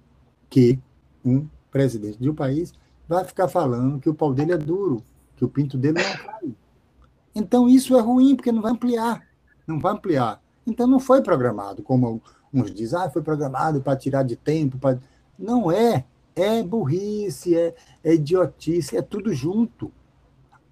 [0.51, 0.79] que
[1.25, 2.73] um presidente de um país
[3.09, 5.03] vá ficar falando que o pau dele é duro,
[5.37, 6.55] que o pinto dele não cai.
[7.35, 9.27] Então isso é ruim, porque não vai ampliar.
[9.67, 10.43] Não vai ampliar.
[10.67, 12.21] Então não foi programado, como
[12.53, 14.79] uns dizem, ah, foi programado para tirar de tempo.
[14.79, 14.99] Pra...
[15.39, 16.05] Não é.
[16.35, 17.75] É burrice, é,
[18.05, 19.91] é idiotice, é tudo junto.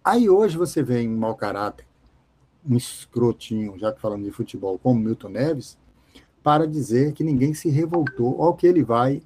[0.04, 1.84] Aí hoje você vê em mau caráter,
[2.64, 5.76] um escrotinho, já que falando de futebol, como Milton Neves,
[6.46, 9.20] para dizer que ninguém se revoltou ou que ele vai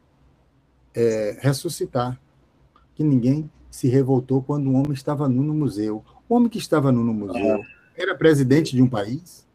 [0.95, 2.18] é, ressuscitar,
[2.95, 6.03] que ninguém se revoltou quando um homem estava nu no museu.
[6.27, 7.62] O homem que estava nu no museu
[7.95, 9.47] era presidente de um país.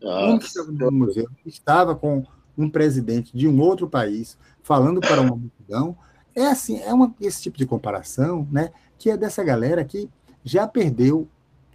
[0.00, 2.24] O homem que estava nu no museu estava com
[2.56, 5.98] um presidente de um outro país falando para uma multidão.
[6.36, 8.70] É assim, é uma, esse tipo de comparação, né?
[8.96, 10.08] Que é dessa galera que
[10.44, 11.26] já perdeu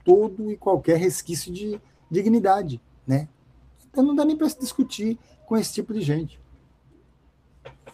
[0.06, 3.28] todo e qualquer resquício de dignidade, né?
[3.92, 6.40] Então não dá nem para se discutir com esse tipo de gente.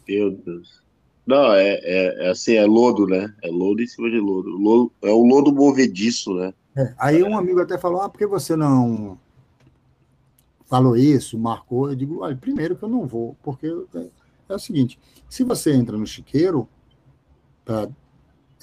[0.08, 0.82] Meu Deus.
[1.26, 3.32] Não, é, é, é, assim, é lodo, né?
[3.44, 4.50] É lodo em cima de lodo.
[4.50, 6.54] lodo é o lodo movediço, né?
[6.76, 9.20] É, aí um amigo até falou, ah, por que você não
[10.66, 11.90] falou isso, marcou?
[11.90, 14.08] Eu digo, olha, primeiro que eu não vou, porque é,
[14.50, 16.68] é o seguinte, se você entra no chiqueiro
[17.64, 17.90] para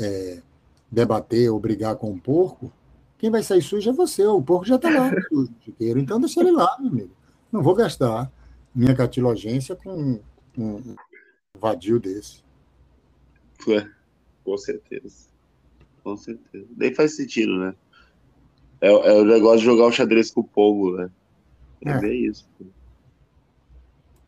[0.00, 0.42] é,
[0.90, 2.72] debater ou brigar com um porco,
[3.18, 6.40] quem vai sair sujo é você, o porco já está lá no chiqueiro, então deixa
[6.40, 7.10] ele lá, meu amigo.
[7.52, 8.30] Não vou gastar
[8.76, 10.20] minha catilogência com
[10.58, 10.94] um
[11.58, 12.44] vadio desse.
[13.68, 13.88] É,
[14.44, 15.26] com certeza.
[16.04, 16.66] Com certeza.
[16.76, 17.74] Nem faz sentido, né?
[18.82, 21.10] É, é o negócio de jogar o xadrez com o povo, né?
[21.86, 22.14] É, é.
[22.14, 22.46] isso.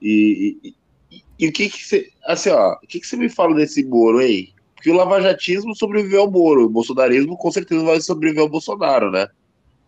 [0.00, 0.74] E, e,
[1.10, 2.10] e, e, o que que você.
[2.24, 4.52] Assim, ó, o que que você me fala desse Moro aí?
[4.74, 9.28] Porque o lavajatismo sobreviveu ao Moro, o bolsonarismo com certeza vai sobreviver ao Bolsonaro, né?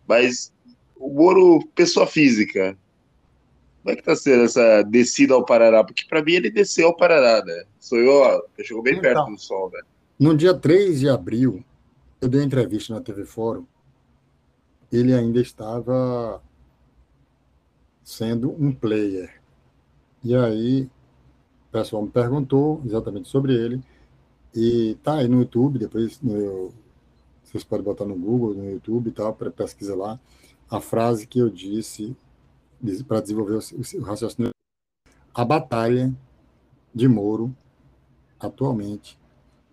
[0.07, 0.53] Mas
[0.97, 2.77] o Moro, pessoa física,
[3.81, 5.83] como é que tá sendo essa descida ao Parará?
[5.83, 7.63] Porque para mim ele desceu ao Parará, né?
[7.79, 9.81] Sou eu, ó, chegou bem então, perto do sol, né?
[10.19, 11.63] No dia 3 de abril,
[12.21, 13.65] eu dei entrevista na TV Fórum.
[14.91, 16.41] Ele ainda estava
[18.03, 19.41] sendo um player.
[20.23, 23.81] E aí, o pessoal me perguntou exatamente sobre ele.
[24.53, 26.71] E tá aí no YouTube, depois no,
[27.43, 30.19] vocês podem botar no Google, no YouTube e tal, para pesquisar lá.
[30.69, 32.15] A frase que eu disse
[33.07, 34.51] para desenvolver o, raciocínio.
[35.33, 36.13] A batalha
[36.93, 37.55] de Moro,
[38.39, 39.17] atualmente,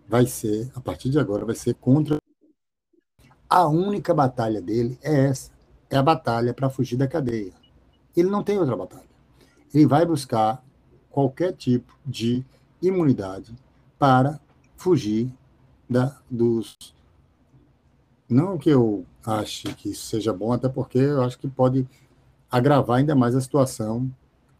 [0.06, 2.18] vai ser, a partir de agora, vai ser contra.
[3.48, 5.50] A única batalha dele é essa:
[5.90, 7.52] é a batalha para fugir da cadeia.
[8.16, 9.08] Ele não tem outra batalha.
[9.72, 10.64] Ele vai buscar
[11.10, 12.44] qualquer tipo de
[12.80, 13.54] imunidade
[13.98, 14.40] para
[14.76, 15.32] fugir
[15.88, 16.76] da, dos.
[18.28, 21.86] Não que eu ache que isso seja bom, até porque eu acho que pode
[22.50, 24.10] agravar ainda mais a situação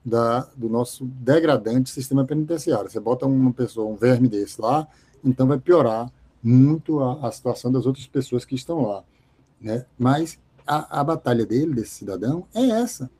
[0.05, 2.91] da, do nosso degradante sistema penitenciário.
[2.91, 4.87] Você bota uma pessoa, um verme desse lá,
[5.25, 6.11] então vai piorar
[6.43, 9.05] muito a, a situação das outras pessoas que estão lá.
[9.61, 9.85] Né?
[9.99, 13.11] Mas a, a batalha dele, desse cidadão, é essa.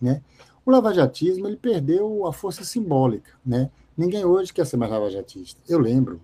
[0.00, 0.22] Né?
[0.64, 3.32] O lavajatismo ele perdeu a força simbólica.
[3.44, 3.70] Né?
[3.96, 5.60] Ninguém hoje quer ser mais lavajatista.
[5.68, 6.20] Eu lembro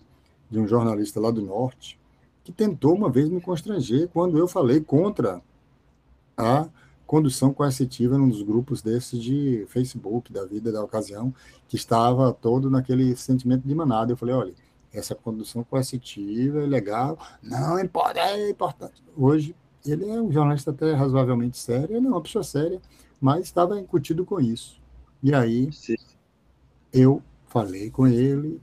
[0.51, 1.99] de um jornalista lá do Norte
[2.43, 5.41] que tentou uma vez me constranger quando eu falei contra
[6.37, 6.69] a
[7.11, 11.35] condução coercitiva num dos grupos desses de Facebook, da vida, da ocasião,
[11.67, 14.13] que estava todo naquele sentimento de manada.
[14.13, 14.55] Eu falei, olha,
[14.93, 19.03] essa condução coercitiva é legal, não importa, é importante.
[19.17, 22.81] Hoje, ele é um jornalista até razoavelmente sério, ele é uma pessoa séria,
[23.21, 24.81] mas estava incutido com isso.
[25.21, 25.97] E aí, Sim.
[26.93, 28.63] eu falei com ele,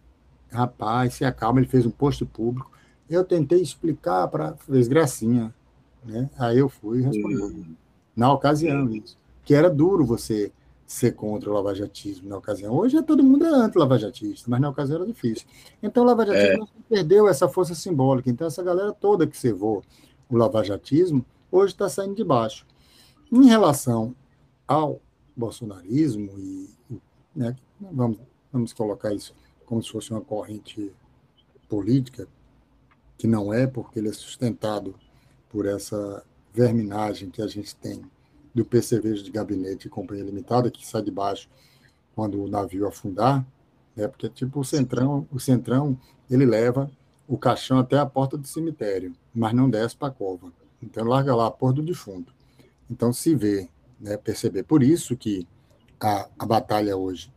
[0.50, 2.72] rapaz, se acalma, ele fez um post público,
[3.10, 5.54] eu tentei explicar para fez gracinha,
[6.06, 6.30] né?
[6.40, 7.76] Aí eu fui e respondi.
[8.18, 9.16] Na ocasião, isso.
[9.46, 10.52] Que era duro você
[10.88, 12.74] ser contra o lavajatismo na ocasião.
[12.74, 15.46] Hoje é todo mundo é anti-lavajatista, mas na ocasião era difícil.
[15.84, 16.96] Então o lavajatismo é.
[16.96, 18.30] perdeu essa força simbólica.
[18.30, 19.84] Então essa galera toda que servou
[20.30, 22.66] o lavajatismo hoje está saindo de baixo.
[23.32, 24.16] Em relação
[24.68, 25.00] ao
[25.36, 26.70] bolsonarismo e
[27.36, 28.18] né, vamos,
[28.52, 30.92] vamos colocar isso como se fosse uma corrente
[31.70, 32.28] política
[33.18, 34.96] que não é, porque ele é sustentado
[35.50, 38.02] por essa verminagem que a gente tem
[38.54, 41.48] do percevejo de gabinete e companhia limitada, que sai de baixo
[42.16, 43.46] quando o navio afundar,
[43.96, 44.08] né?
[44.08, 45.98] porque tipo o centrão, o centrão
[46.30, 46.90] ele leva
[47.28, 50.52] o caixão até a porta do cemitério, mas não desce para a cova.
[50.82, 52.34] Então larga lá a porta do defunto.
[52.90, 53.70] Então se vê,
[54.00, 54.64] né, perceber.
[54.64, 55.48] Por isso que
[56.00, 57.32] a, a batalha hoje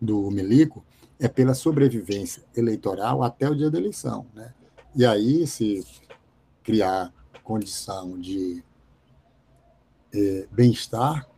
[0.00, 0.84] do Milico
[1.18, 4.26] é pela sobrevivência eleitoral até o dia da eleição.
[4.34, 4.52] Né?
[4.94, 5.86] E aí, se
[6.62, 7.12] criar
[7.50, 8.62] condição de
[10.14, 11.28] é, bem-estar,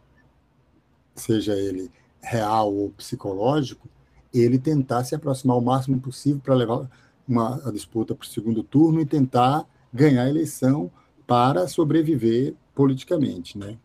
[1.14, 1.90] seja ele
[2.20, 3.88] real ou psicológico,
[4.32, 6.86] ele tentar se aproximar o máximo possível para levar
[7.26, 10.90] uma a disputa para o segundo turno e tentar ganhar a eleição
[11.26, 13.78] para sobreviver politicamente, né?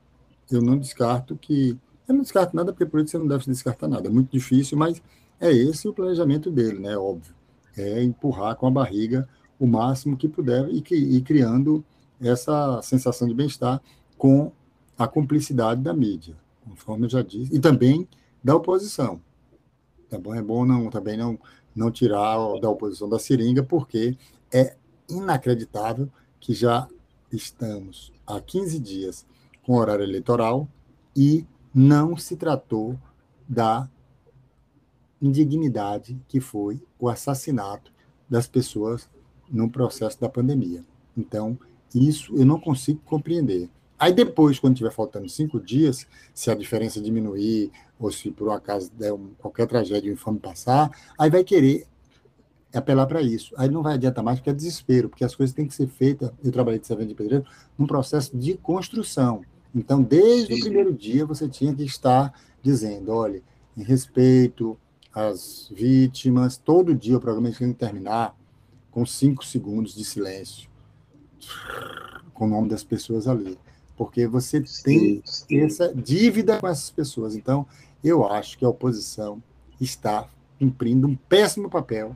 [0.51, 1.78] Eu não descarto que
[2.09, 4.78] eu não descarto nada porque por isso você não deve descartar nada, é muito difícil,
[4.78, 5.01] mas
[5.39, 6.97] é esse o planejamento dele, né?
[6.97, 7.34] Óbvio,
[7.78, 11.86] é empurrar com a barriga o máximo que puder e, que, e criando
[12.22, 13.82] essa sensação de bem-estar
[14.18, 14.51] com
[14.97, 18.07] a cumplicidade da mídia, conforme eu já disse, e também
[18.43, 19.22] da oposição.
[20.09, 20.34] Tá bom?
[20.34, 21.38] É bom não, também não,
[21.76, 24.18] não tirar da oposição da seringa, porque
[24.51, 24.76] é
[25.09, 26.09] inacreditável
[26.39, 26.88] que já
[27.32, 29.26] estamos há 15 dias
[29.63, 30.68] com horário eleitoral
[31.15, 32.97] e não se tratou
[33.47, 33.89] da
[35.22, 37.91] indignidade que foi o assassinato
[38.30, 39.09] das pessoas
[39.49, 40.84] no processo da pandemia.
[41.15, 41.57] Então,
[41.93, 43.69] isso eu não consigo compreender.
[43.99, 48.51] Aí depois, quando tiver faltando cinco dias, se a diferença diminuir, ou se por um
[48.51, 51.88] acaso der um, qualquer tragédia o infame passar, aí vai querer
[52.73, 53.53] apelar para isso.
[53.57, 56.31] Aí não vai adiantar mais, porque é desespero, porque as coisas têm que ser feitas,
[56.43, 57.45] eu trabalhei de servente de pedreiro,
[57.77, 59.41] num processo de construção.
[59.73, 60.59] Então, desde Sim.
[60.59, 63.41] o primeiro dia, você tinha que estar dizendo, olha,
[63.75, 64.77] em respeito
[65.13, 68.35] às vítimas, todo dia o programa tinha que terminar
[68.91, 70.69] com cinco segundos de silêncio,
[72.33, 73.57] com o nome das pessoas ali.
[73.95, 75.59] Porque você tem sim.
[75.59, 77.35] essa dívida com essas pessoas.
[77.35, 77.65] Então,
[78.03, 79.41] eu acho que a oposição
[79.81, 80.29] está
[80.59, 82.15] cumprindo um péssimo papel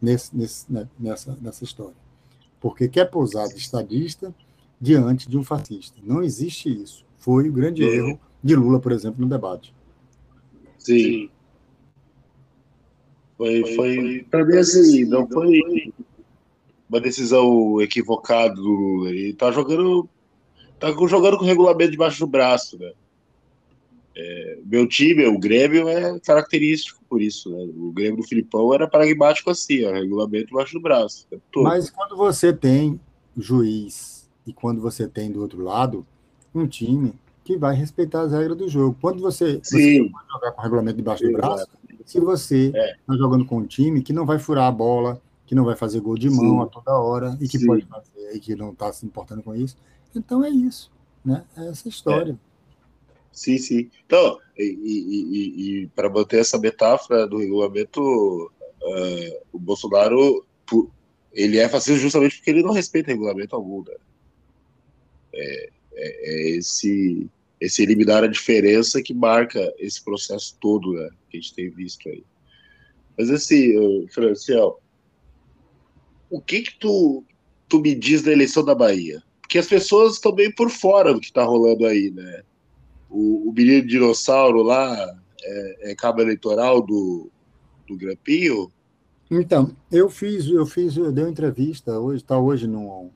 [0.00, 1.96] nesse, nesse, né, nessa, nessa história.
[2.60, 4.34] Porque quer pousar de estadista
[4.80, 5.98] diante de um fascista.
[6.02, 7.04] Não existe isso.
[7.18, 7.90] Foi o grande Sim.
[7.90, 9.74] erro de Lula, por exemplo, no debate.
[10.78, 11.30] Sim.
[13.36, 15.92] Foi, foi, para mim assim, não foi
[16.94, 19.10] uma decisão equivocada do Lula.
[19.10, 20.08] Ele tá jogando,
[20.78, 22.92] tá jogando com o regulamento debaixo do braço, né?
[24.16, 27.50] É, meu time, o Grêmio, é característico por isso.
[27.50, 27.64] Né?
[27.76, 31.26] O Grêmio do Filipão era pragmático assim, ó, regulamento embaixo do braço.
[31.56, 33.00] Mas quando você tem
[33.36, 36.06] juiz e quando você tem do outro lado
[36.54, 38.96] um time que vai respeitar as regras do jogo.
[39.00, 41.66] Quando você, você pode jogar com o regulamento debaixo Sim, do braço,
[42.06, 42.96] se você está é.
[43.06, 46.00] Tá jogando com um time que não vai furar a bola, que não vai fazer
[46.00, 46.62] gol de mão Sim.
[46.62, 47.66] a toda hora e que Sim.
[47.66, 49.76] pode fazer e que não está se importando com isso,
[50.14, 50.90] então é isso.
[51.24, 51.44] Né?
[51.56, 52.32] É essa história.
[52.32, 52.54] É.
[53.32, 53.90] Sim, sim.
[54.06, 60.44] Então, e, e, e, e para manter essa metáfora do regulamento, uh, o Bolsonaro
[61.32, 63.82] ele é fascista justamente porque ele não respeita regulamento algum.
[63.82, 63.94] Né?
[65.34, 67.28] É, é, é, esse,
[67.60, 72.08] esse eliminar a diferença que marca esse processo todo né, que a gente tem visto
[72.08, 72.24] aí.
[73.18, 74.80] Mas assim, Franciel,
[76.36, 77.24] o que que tu,
[77.68, 79.22] tu me diz da eleição da Bahia?
[79.40, 82.42] Porque as pessoas estão bem por fora do que está rolando aí, né?
[83.14, 87.30] o, o menino dinossauro lá é, é cabo eleitoral do,
[87.88, 88.70] do Grampinho?
[89.30, 93.10] Então, eu fiz, eu fiz, eu dei uma entrevista, hoje está hoje no,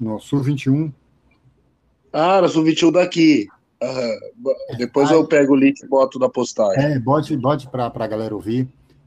[0.00, 0.90] no Sul 21.
[2.12, 3.46] Ah, no Sul 21 daqui.
[3.82, 4.76] Uhum.
[4.78, 6.82] Depois Aí, eu pego o link e boto na postagem.
[6.82, 8.66] É, bote, bote para a galera ouvir,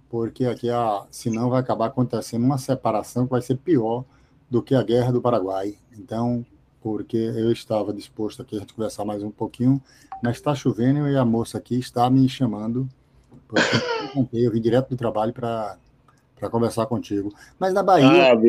[0.09, 4.03] porque aqui, a, senão vai acabar acontecendo uma separação que vai ser pior
[4.49, 5.75] do que a Guerra do Paraguai.
[5.97, 6.43] Então,
[6.81, 9.81] porque eu estava disposto aqui a gente conversar mais um pouquinho,
[10.23, 12.89] mas está chovendo e a moça aqui está me chamando,
[13.47, 13.69] porque
[14.33, 15.77] eu vim direto do trabalho para
[16.49, 17.33] conversar contigo.
[17.59, 18.41] Mas na Bahia, ah,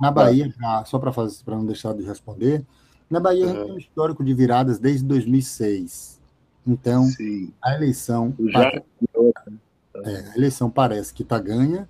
[0.00, 2.64] na Bahia, pra, só para não deixar de responder,
[3.10, 3.50] na Bahia uhum.
[3.50, 6.20] a gente tem um histórico de viradas desde 2006.
[6.66, 7.52] Então, Sim.
[7.62, 8.82] a eleição Já...
[10.04, 11.88] é, a eleição parece que está ganha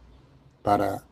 [0.62, 1.02] para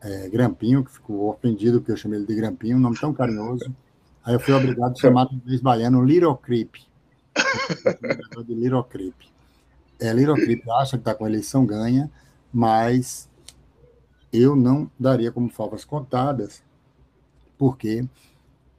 [0.00, 3.74] é, Grampinho, que ficou ofendido porque eu chamei ele de Grampinho, um nome tão carinhoso.
[4.24, 6.74] Aí eu fui obrigado a chamar no inglês baiano Little Creep.
[8.46, 9.14] de Little Creep.
[10.00, 12.10] É, Little Creep acha que está com a eleição ganha,
[12.52, 13.28] mas
[14.32, 16.62] eu não daria como favas contadas,
[17.56, 18.06] porque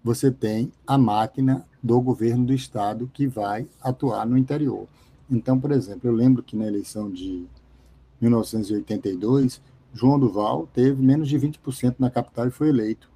[0.03, 4.87] você tem a máquina do governo do estado que vai atuar no interior.
[5.29, 7.47] Então, por exemplo, eu lembro que na eleição de
[8.25, 9.61] 1982,
[9.93, 13.09] João Duval teve menos de 20% na capital e foi eleito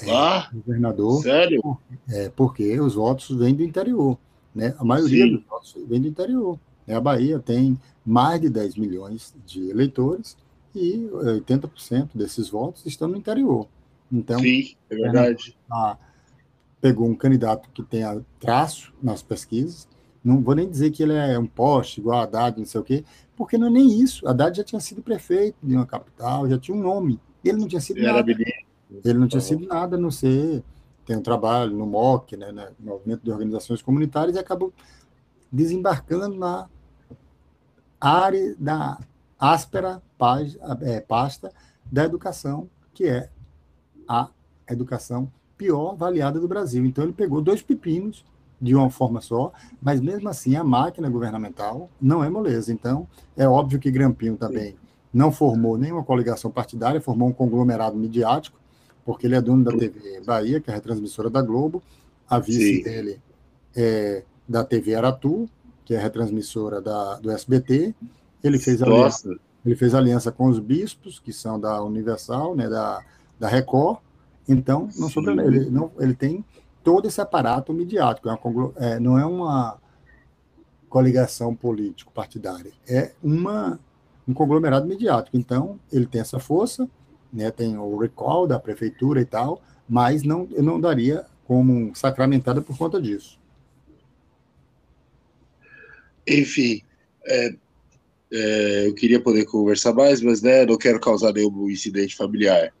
[0.00, 1.22] é, ah, governador.
[1.22, 1.78] Sério?
[2.08, 4.18] É, porque os votos vêm do interior.
[4.54, 4.74] Né?
[4.78, 5.36] A maioria Sim.
[5.36, 6.58] dos votos vem do interior.
[6.86, 6.94] Né?
[6.94, 10.36] A Bahia tem mais de 10 milhões de eleitores
[10.74, 13.66] e 80% desses votos estão no interior.
[14.12, 15.56] Então, Sim, é verdade.
[15.70, 15.96] A,
[16.80, 19.88] pegou um candidato que tenha traço nas pesquisas,
[20.26, 22.84] não vou nem dizer que ele é um poste igual a Haddad, não sei o
[22.84, 23.04] quê,
[23.36, 24.26] porque não é nem isso.
[24.26, 27.20] Haddad já tinha sido prefeito de uma capital, já tinha um nome.
[27.44, 28.32] Ele não tinha sido ele nada.
[29.04, 30.64] Ele não tinha sido nada a não ser
[31.06, 34.72] tem um trabalho no MOC, né, no Movimento de Organizações Comunitárias, e acabou
[35.52, 36.68] desembarcando na
[38.00, 38.98] área da
[39.38, 40.02] áspera
[40.82, 41.52] é, pasta
[41.90, 43.30] da educação, que é
[44.08, 44.28] a
[44.68, 46.84] educação pior avaliada do Brasil.
[46.84, 48.24] Então, ele pegou dois pepinos
[48.60, 49.52] de uma forma só,
[49.82, 52.72] mas mesmo assim a máquina governamental não é moleza.
[52.72, 54.76] Então, é óbvio que Grampinho também
[55.12, 58.58] não formou nenhuma coligação partidária, formou um conglomerado midiático,
[59.04, 61.82] porque ele é dono da TV Bahia, que é a retransmissora da Globo,
[62.28, 62.82] a vice Sim.
[62.82, 63.20] dele
[63.74, 65.48] é da TV Aratu,
[65.84, 67.94] que é a retransmissora da, do SBT.
[68.42, 73.02] Ele fez, aliança, ele fez aliança com os bispos, que são da Universal, né, da
[73.38, 73.98] da Record,
[74.48, 76.44] então não sobre ele, não, ele tem
[76.86, 79.76] todo esse aparato midiático, é uma, é, não é uma
[80.88, 83.80] coligação político-partidária, é uma,
[84.26, 85.36] um conglomerado midiático.
[85.36, 86.88] Então, ele tem essa força,
[87.32, 92.62] né, tem o recall da prefeitura e tal, mas não, eu não daria como sacramentada
[92.62, 93.36] por conta disso.
[96.24, 96.82] Enfim,
[97.26, 97.56] é,
[98.32, 102.72] é, eu queria poder conversar mais, mas né, não quero causar nenhum incidente familiar.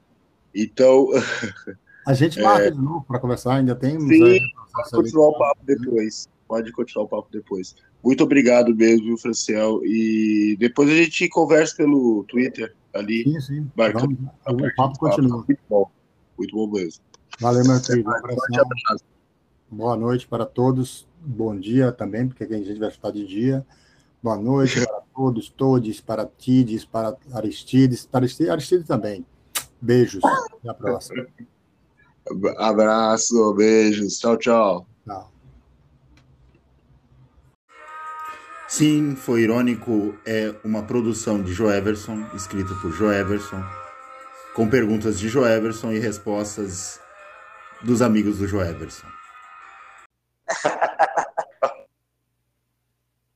[0.54, 1.08] Então.
[2.06, 3.98] A gente marca é, de novo para conversar, ainda tem.
[3.98, 4.40] Sim, aí,
[4.72, 6.28] pode continuar o papo depois.
[6.46, 7.74] Pode continuar o papo depois.
[8.04, 9.80] Muito obrigado mesmo, Franciel.
[9.84, 13.24] E depois a gente conversa pelo Twitter ali.
[13.24, 13.70] Sim, sim.
[13.74, 15.44] Vamos, o papo continua.
[15.44, 15.90] Muito bom.
[16.38, 17.02] Muito bom mesmo.
[17.40, 18.08] Valeu, meu querido.
[19.68, 21.08] Boa noite para todos.
[21.20, 23.66] Bom dia também, porque a gente vai estar de dia.
[24.22, 29.26] Boa noite para todos, todos, para Tides, para Aristides, para Aristides, Aristides também.
[29.82, 30.22] Beijos.
[30.24, 31.26] Até a próxima.
[32.58, 34.18] Abraço, beijos.
[34.18, 34.86] Tchau, tchau.
[35.04, 35.32] Tchau.
[38.68, 40.18] Sim, foi irônico.
[40.26, 43.62] É uma produção de Joe Everson, escrita por Joe Everson,
[44.54, 47.00] com perguntas de Joe Everson e respostas
[47.82, 49.06] dos amigos do Joe Everson.